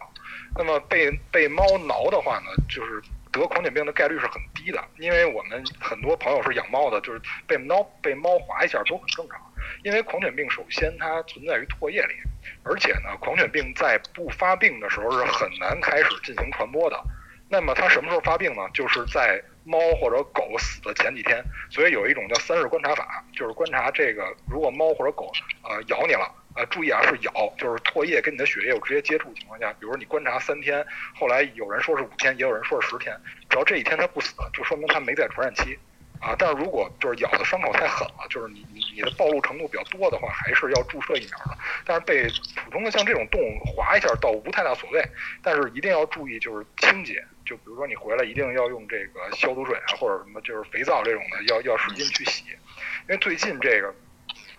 [0.57, 3.03] 那么被被猫挠的话呢，就是
[3.33, 9.39] 得狂犬病的概率是很低的，因为我们很多朋友是养猫的，就是被猫被猫划一下都很正常。
[9.83, 12.15] 因为狂犬病首先它存在于唾液里，
[12.63, 17.03] 而且呢，狂犬病在不发病的时候是很难开始进行传播的。
[17.49, 18.63] 那么它什么时候发病呢？
[18.73, 21.45] 就是在猫或者狗死的前几天。
[21.71, 25.31] 所以有一种叫三日观察法，就是观察这个如果猫或者狗
[25.69, 26.31] 呃咬你了。
[26.55, 30.83] 呃，注意啊，是咬，就是唾液跟你的血液有直接接触的情况下，比如说你观察三天，
[31.15, 33.15] 后来有人说是五天，也有人说是十天，
[33.51, 35.79] 只要这一天它不死，就说明它没在传染期。
[36.19, 41.59] 啊，但是如果就是咬的伤口太狠了，就是你你你的暴露程度比较多的话，还是要注射疫苗的。
[41.85, 42.27] 但是被
[42.65, 45.07] 普通的像这种动物划一下倒无太大所谓，
[45.43, 53.95] 但是一定要注意就是清洁，就比如说你回来一定要用这个消毒水啊，或者什么就是肥皂这种的，要要使劲去洗，因为最近这个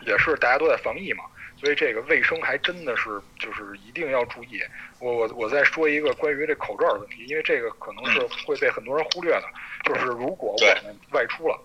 [0.08, 1.24] 也是大家都在防疫嘛。
[1.60, 4.62] 所以这个卫生还真的是就是一定要注意。
[5.00, 9.44] 我我我再说一个关于这口罩的问题，因为这个可能是会被很多人忽略的。
[9.84, 11.60] 就是如果我们外出了，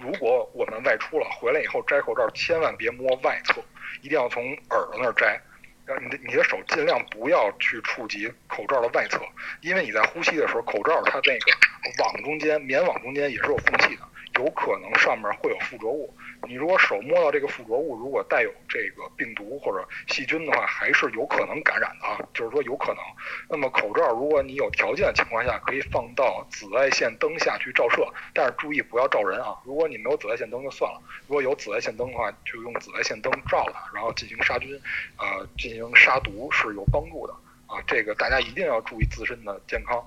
[0.00, 3.62] 如果我们外出了回来以后摘口罩，千万别摸外侧，
[4.02, 5.40] 一定要从耳朵那儿摘。
[5.86, 9.20] 然后你的你的手尽量不要去触及口罩的外侧，
[9.60, 14.02] 因为你在呼吸的时候，口罩它那个网中间棉网中间也是有缝隙的，
[14.40, 16.12] 有可能上面会有附着物。
[16.46, 23.02] 你如果手摸到这个附着物，如果带有这个病毒或者细菌的话，还是有可能感染的啊，就是说有可能。
[23.48, 29.56] 那么口罩，如果你有条件的情况下，可以放到紫外线灯下去照射，但是注意不要照人啊。
[29.64, 34.80] 如果你没有紫外线灯就算了，如果有紫外线灯的话，就用紫外线灯照它，然后进行杀菌，
[35.18, 37.32] 呃，进行杀毒是有帮助的
[37.66, 37.82] 啊。
[37.86, 40.04] 这个大家一定要注意自身的健康。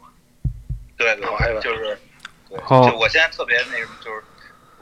[0.98, 1.26] 对对，
[1.62, 1.98] 就是，
[2.50, 4.24] 对，就我现在特别那什么，就是。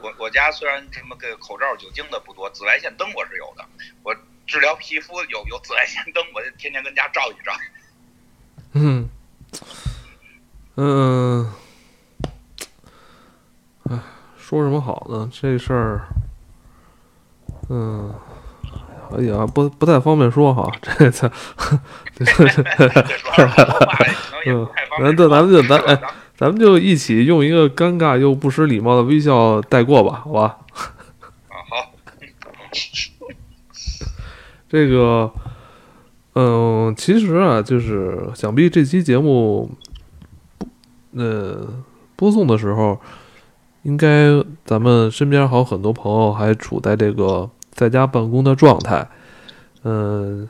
[0.06, 3.64] 我我家虽然什么个口罩、酒精的不多，紫外线灯我是有的。
[4.04, 4.14] 我
[4.46, 7.52] 治疗皮肤有有紫外线灯，我就天天跟家照一照。
[8.78, 9.08] 嗯
[10.76, 11.52] 嗯，
[13.90, 13.98] 哎，
[14.38, 15.28] 说什么好呢？
[15.32, 16.06] 这事儿，
[17.68, 18.14] 嗯，
[19.10, 20.70] 哎呀，不不太方便说哈。
[20.82, 21.28] 这次，
[22.14, 24.68] 对对对对，嗯，
[25.00, 26.00] 那这咱们就咱 哎。
[26.36, 30.58] 咱们就一起用一个尴尬又不失礼貌的微笑带过吧，好吧？
[31.48, 31.92] 啊，好。
[34.68, 35.32] 这个，
[36.34, 39.70] 嗯，其实啊，就是想必这期节目
[40.58, 41.66] 播，呃，
[42.16, 43.00] 播送的时候，
[43.84, 49.08] 应该咱们身边还有很多朋友还处在这个在家办公的状态。
[49.84, 50.46] 嗯，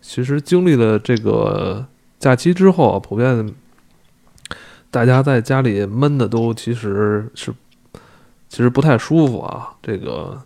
[0.00, 1.86] 其实经历了这个
[2.18, 3.54] 假期之后啊，普遍。
[4.90, 7.52] 大家在家里闷的都其实是，
[8.48, 9.70] 其实不太舒服啊。
[9.82, 10.40] 这个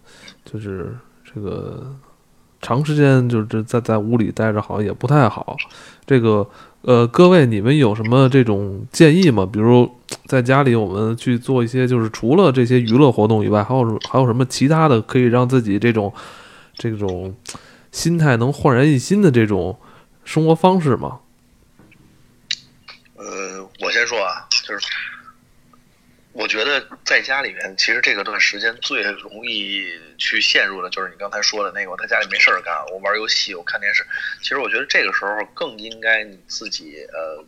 [0.44, 1.94] 就是这个
[2.60, 5.56] 长时间就是在在屋里待着，好像也不太好。
[6.04, 6.46] 这个
[6.82, 9.48] 呃，各位你们有什么这种建议吗？
[9.50, 9.88] 比如
[10.26, 16.12] 在家里我们去做一些，就是除了这些娱乐活动以外，还有还有什么其他的可以让自己这种
[16.74, 17.32] 这种
[17.92, 19.78] 心态能焕然一新的这种
[20.24, 21.20] 生活方式吗？
[23.82, 24.86] 我先说啊，就是
[26.30, 34.06] 我觉得在家里面，其实这个段时间最容易去陷入的，就是你刚才说的那个，我在家里没事儿干，我玩游戏，我看电视。
[34.40, 37.44] 其实我觉得这个时候更应该你自己呃，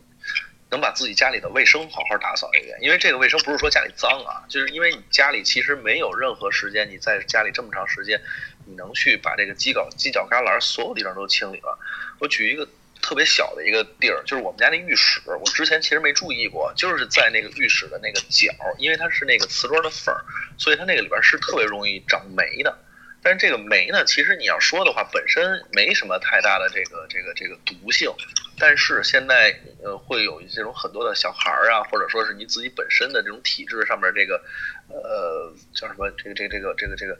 [0.69, 8.21] 能把自己家里的卫生好好打扫一遍，因为这个卫生不是说家里脏啊，就是因为你家里其实没有任何时间，你在家里这么长时间，
[8.65, 11.79] 你能去把这个犄角犄角旮旯所有地方都清理了。
[12.19, 12.67] 我举一个。
[13.05, 15.21] 特别小的一个地儿，就是我们家那浴室。
[15.27, 20.25] 我之前其实没注意过，就是在那个浴室的那个角，因为它是那个瓷砖的缝儿，
[20.57, 22.75] 所以它那个里边是特别容易长霉的。
[23.21, 28.11] 但是这个霉呢，其实你要说的话，本身没什么太大的这个这个这个毒性。
[28.57, 34.41] 但是现在呃，会有这种很多的小孩儿啊，或者说是你自己本身的这种体质上面这个
[34.89, 37.15] 呃叫什么这个这个这个这个这个。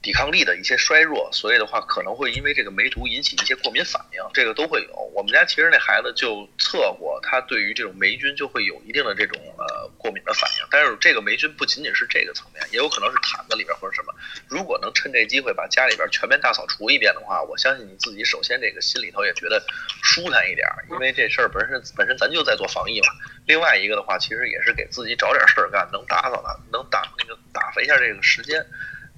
[0.00, 4.94] 抵抗力的一些衰弱，所以的话可能会因为这个梅毒引起一些过敏反应，这个都会有。
[5.14, 10.66] 我们家其实那孩子就测过，他对于这种霉菌就会有一定的这种呃过敏的反应。
[10.70, 14.14] 但是这个霉菌不仅仅是这个层面，也有可能是毯子里边或者什么。
[14.46, 19.60] 如果能趁这机会把家里边全面大扫除一遍的话，我相信你自己首先这个心里头也觉得
[20.04, 23.08] 舒坦一点，因为这事儿本身本身咱就在做防疫嘛。
[23.46, 28.64] 另外一个的话，其实也是给自己找点事儿干，能打扫它，能打那个打发一下这个时间。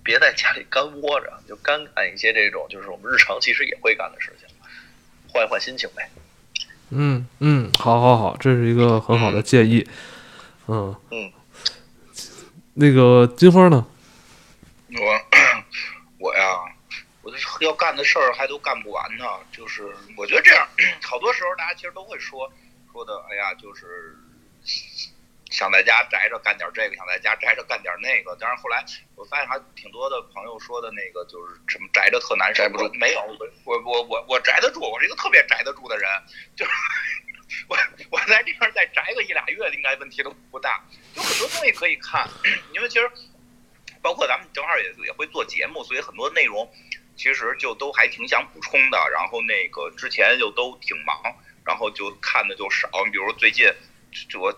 [0.03, 4.49] 别在家里干窝着，就干干一些这种就是我们日常其实也会干的事情，
[5.29, 6.11] 换一换心情呗。
[6.91, 9.89] 嗯嗯，好，好，好，这是一个很好的建议。
[10.67, 11.33] 嗯嗯，
[12.75, 13.87] 那个金花呢？
[14.89, 15.23] 我
[16.19, 16.43] 我呀，
[17.23, 19.25] 我要干的事儿还都干不完呢。
[19.53, 20.67] 就是我觉得这样，
[21.03, 22.53] 好多时候大家其实都会说
[22.93, 24.17] 说的，哎呀，就是。
[25.51, 28.37] 想在家宅着干点这个，想在家宅着干点那个。
[28.41, 28.85] 但是后来
[29.17, 32.63] 我发现还挺多的朋友说的那个就是什么宅着特难受。
[32.63, 32.89] 宅不住？
[32.95, 33.21] 没有，
[33.65, 36.09] 我我我我宅得住，我是一个特别宅得住的人。
[36.55, 36.71] 就是
[37.67, 37.77] 我
[38.11, 40.85] 我在这边再宅个一俩月，应该问题都不大。
[41.17, 42.29] 有很多东西可以看，
[42.73, 43.11] 因为其实
[44.01, 46.73] 包括咱们正好也也会做节目，所以很多内容
[47.17, 49.11] 其实就都还挺想补充的。
[49.11, 51.21] 然后那个之前就都挺忙，
[51.65, 52.89] 然后就看的就少。
[53.05, 53.67] 你比如最近
[54.39, 54.57] 我。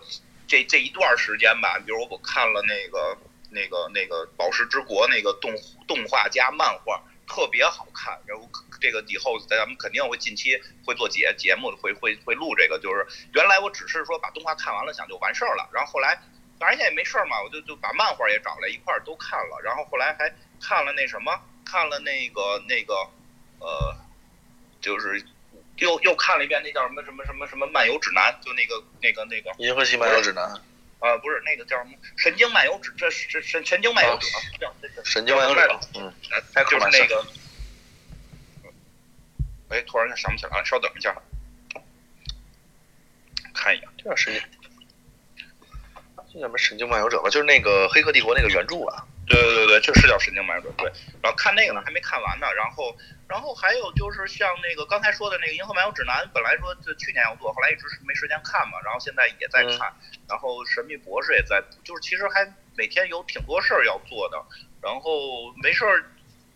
[0.53, 3.17] 这这一段时间吧，比如我看了那个
[3.49, 5.51] 那个那个《宝石之国》那个动
[5.87, 8.47] 动画加漫画特别好看，然后
[8.79, 12.77] 这个以后咱们肯定会近期会做节节目，会会会录这个。
[12.77, 16.21] 就是原来我只是说把动画看完了想就完事儿了，然后后来
[16.59, 20.31] 反正现在也没事儿嘛，我就就把漫画也找来一块儿都看了，然后后来还
[20.61, 22.93] 看了那什么，看了那个那个
[23.59, 23.97] 呃，
[24.79, 25.25] 就是
[25.83, 30.43] 又又看了一遍那叫什么什么什么什么漫游指南，就那个那个那个银河系漫游指南。
[30.99, 34.27] 啊，不是那个叫什么神经漫游指，这是神神经漫游者，
[34.57, 34.73] 叫
[35.03, 36.13] 神经漫游者，嗯，
[36.69, 37.25] 就是那个，
[39.67, 41.13] 哎，突然间想不起来了，稍等一下，
[43.53, 44.41] 看一眼，这叫神经，
[46.31, 47.29] 这叫什么神经漫游者吧？
[47.29, 49.05] 就是那个《黑客帝国》那个原著啊。
[49.25, 50.73] 对对对对，这是叫神经漫游者。
[50.77, 52.47] 对，然后看那个呢，还没看完呢。
[52.53, 52.95] 然后，
[53.27, 58.79] 然后还有就是像那个刚才说的那个《银河漫游指南》，本来说就去年要做，后来一直是没时间看嘛。
[58.83, 59.93] 然后现在也在看。
[60.27, 64.43] 然后《神秘博士》也在，就是其实还每天有挺多事儿要做的。
[64.81, 66.03] 然后没事儿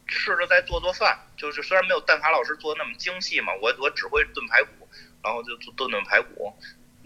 [0.08, 4.88] 试着再做做饭，就是虽然没有蛋挞老师做的那么精细嘛，我我只会炖排骨，
[5.24, 6.54] 然后就做炖炖排骨。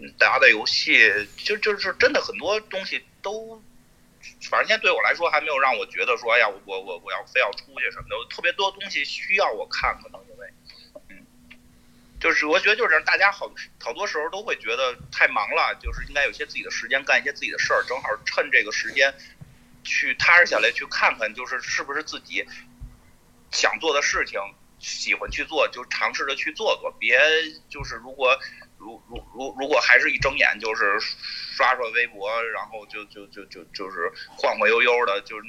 [0.00, 0.98] 嗯，打打游戏，
[1.36, 3.62] 就就是真的很多东西都。
[4.50, 10.48] 反正现在对我来说还没有让我觉得说，哎呀，我我我要非要出去什么的，特别多东西需要我看，可能因为，
[11.08, 11.26] 嗯，
[12.20, 19.14] 就是我觉得就是大家好好多时候都会觉得太忙了，就是应该有些自己的时间干一些自己的事儿，正好趁这个时间
[19.84, 22.46] 去踏实下来去看看，就是是不是自己
[23.50, 24.40] 想做的事情，
[24.78, 27.18] 喜欢去做就尝试着去做做，别
[27.68, 28.38] 就是如果。
[28.78, 30.98] 如如如如果还是一睁眼就是
[31.54, 35.44] 刷刷微博，然后就就就就就是晃晃悠悠的，就是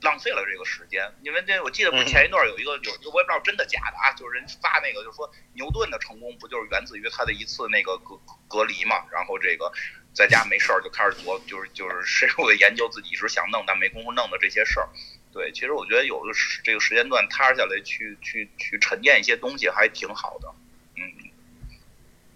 [0.00, 1.12] 浪费了这个时间。
[1.22, 8.18] 因为这我记得不是前一段有一个有，我也不知道真的假的啊，就是人发那个，就是说牛顿的成功不就是源自于他的一次那个隔
[8.48, 9.04] 隔离嘛？
[9.10, 9.72] 然后这个
[10.14, 14.88] 在家没事儿就开始做，就是就是深入的研究自己一直想弄但没工夫弄的这些事儿。
[15.32, 16.32] 对，其实我觉得有的
[16.62, 20.54] 这个时间段踏实下来去去去沉淀一些东西还挺好的。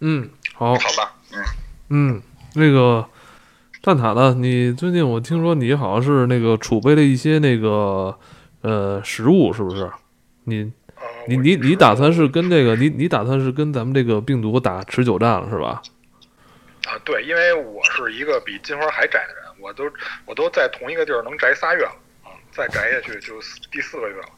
[0.00, 1.44] 嗯，好，好吧，嗯，
[1.88, 2.22] 嗯，
[2.56, 3.06] 那个
[3.82, 4.34] 蛋挞呢？
[4.34, 8.18] 你最近我听说你好像是那个储备了一些那个
[8.62, 9.90] 呃食物，是不是？
[10.44, 10.72] 你，
[11.28, 15.82] 你你你打算是跟这个你你打算是跟咱们这个病毒打持久战了，是吧？
[16.86, 19.84] 啊，对，因为我是一个比金花还宅的人，我都
[20.24, 21.92] 我都在同一个地儿能宅仨月了
[22.24, 23.34] 啊，再宅下去就
[23.70, 24.28] 第四个月了。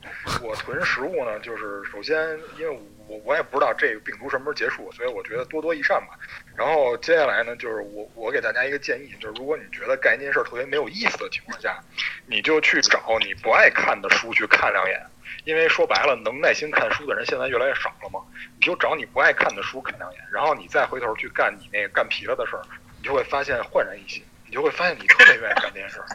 [0.42, 2.16] 我囤食物呢，就是首先
[2.58, 2.78] 因为。
[3.08, 6.18] 我我也不知道这个病毒什么时候结束，所以我觉得多多益善吧。
[6.54, 11.82] 然后接下来呢，就是我我给大家一个建议，就是如果你觉得干一件事特别没有意思的情况下，
[12.26, 15.00] 你就去找你不爱看的书去看两眼，
[15.44, 18.20] 因为说白了，能耐心看书的人现在越来越少了嘛。
[18.58, 22.62] 你就找你不爱看的书看两眼，然后你再回头去干你那个干疲了的事儿，
[22.98, 26.06] 你就会发现焕然一新，你就会发现你特别愿意干这件事儿。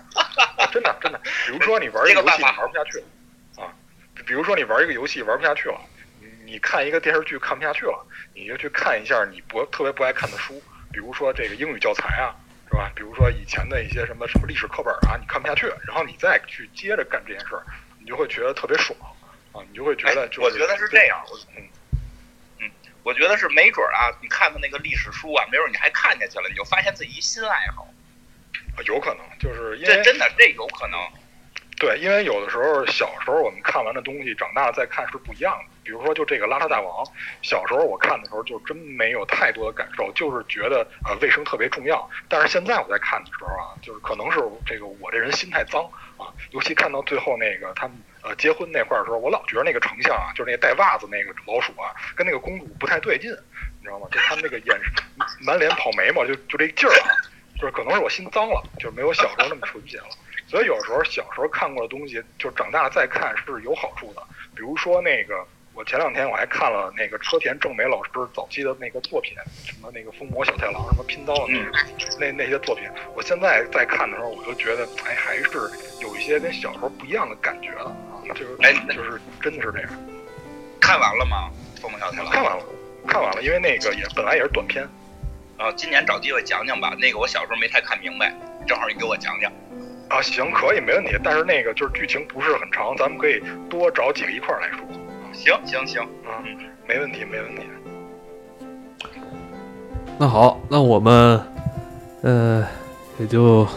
[0.71, 3.05] 真的真的，比如说你玩一个游戏你玩不下去了
[3.57, 3.73] 啊，
[4.25, 5.79] 比如说你玩一个游戏玩不下去了。
[6.45, 12.35] 你看一个电视剧看不下去了，你就去看一下你不特别不爱看的书，比如说这个英语教材啊，
[12.69, 12.91] 是吧？
[12.95, 17.63] 比如说以前的一些什么什么历史课本啊，你看不下去，然后你再去接着干这件事儿，
[17.99, 18.97] 你就会觉得特别爽
[19.53, 21.23] 啊，你就会觉得就我觉得是这样，
[21.55, 21.63] 嗯
[22.59, 22.71] 嗯，
[23.03, 27.87] 我觉得是没准啊，你看看那个历史书啊，没准你还看下去了，你就发现自己一新爱好，
[28.85, 30.99] 有可能就是因为这真的这有可能，
[31.77, 35.72] 对，因为有的时候小时候我们看完的东西，长大再看是不一样的。
[35.83, 37.05] 比如说，就这个邋遢大王，
[37.41, 42.09] 小时候我看的时候就真没有太多的感受，就是觉得呃卫生特别重要。
[42.29, 45.83] 但是现在我在看的时候啊，就是可能是这个我这人心太脏
[46.17, 53.29] 啊，尤其看到最后那个他们呃结婚那块儿的时候，我老觉得那个丞相啊，就是那带袜子那个老鼠啊，跟那个公主不太对劲，
[53.79, 54.07] 你知道吗？
[54.09, 54.93] 就他们那个眼神，
[55.45, 57.11] 满脸跑眉毛，就就这劲儿啊，
[57.59, 60.07] 就是可能是我心脏了，就没有小时候那么纯洁了。
[60.47, 64.23] 所以有时候小时候看过的东西，就长大了再看是有好处的。
[64.55, 65.45] 比如说那个。
[65.75, 69.35] 我前两天我还看了那个车田正美老师早期的那个作品，
[69.65, 72.87] 什么那个疯魔小太郎，什么拼刀的那那那些作品。
[73.15, 75.49] 我现在在看的时候，我就觉得，哎，还是
[75.99, 78.21] 有一些跟小时候不一样的感觉了啊！
[78.23, 79.89] 就是，哎，就是真的是这样。
[80.79, 81.49] 看完了吗？
[81.81, 82.31] 疯魔小太郎？
[82.31, 82.63] 看完了，
[83.07, 84.87] 看完了，因为那个也本来也是短片。
[85.57, 86.95] 啊，今年找机会讲讲吧。
[86.99, 88.31] 那个我小时候没太看明白，
[88.67, 89.51] 正好你给我讲讲。
[90.09, 91.17] 啊，行，可以，没问题。
[91.23, 93.41] 但是那个就是剧情不是很长，咱们可以
[93.71, 94.85] 多找几个一块儿来说。
[95.33, 96.57] 行行行，嗯，
[96.87, 97.63] 没问题，没问题。
[100.17, 101.41] 那好，那我们，
[102.21, 102.63] 呃，
[103.19, 103.67] 也就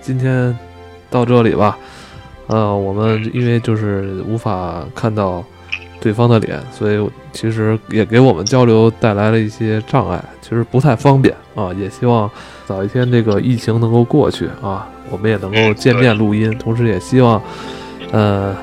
[0.00, 0.56] 今天
[1.10, 1.78] 到这里吧。
[2.46, 5.44] 呃，我们因为就是无法看到
[6.00, 11.72] 对方的脸，所以其实也给我们交流带来了一些障碍，其实不太方便啊。
[11.74, 12.30] 也希望
[12.66, 16.50] 早一天这个疫情能够过去啊，我们也能够见面录音。
[16.58, 17.40] 同时也希望，
[18.10, 18.56] 呃，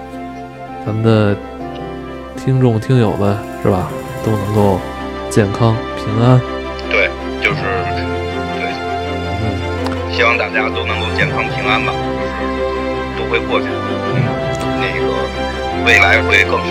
[0.86, 1.36] 咱们的
[2.44, 3.88] 听众听友们是吧，
[4.26, 4.80] 都能够
[5.30, 6.42] 健康平安。
[6.90, 7.08] 对，
[7.40, 7.62] 就是
[8.58, 8.66] 对，
[9.44, 12.74] 嗯，希望大家都能够健康平安吧，就是
[13.16, 13.74] 都会过去的。
[14.16, 14.26] 嗯，
[14.82, 15.06] 那个
[15.86, 16.66] 未来会更好。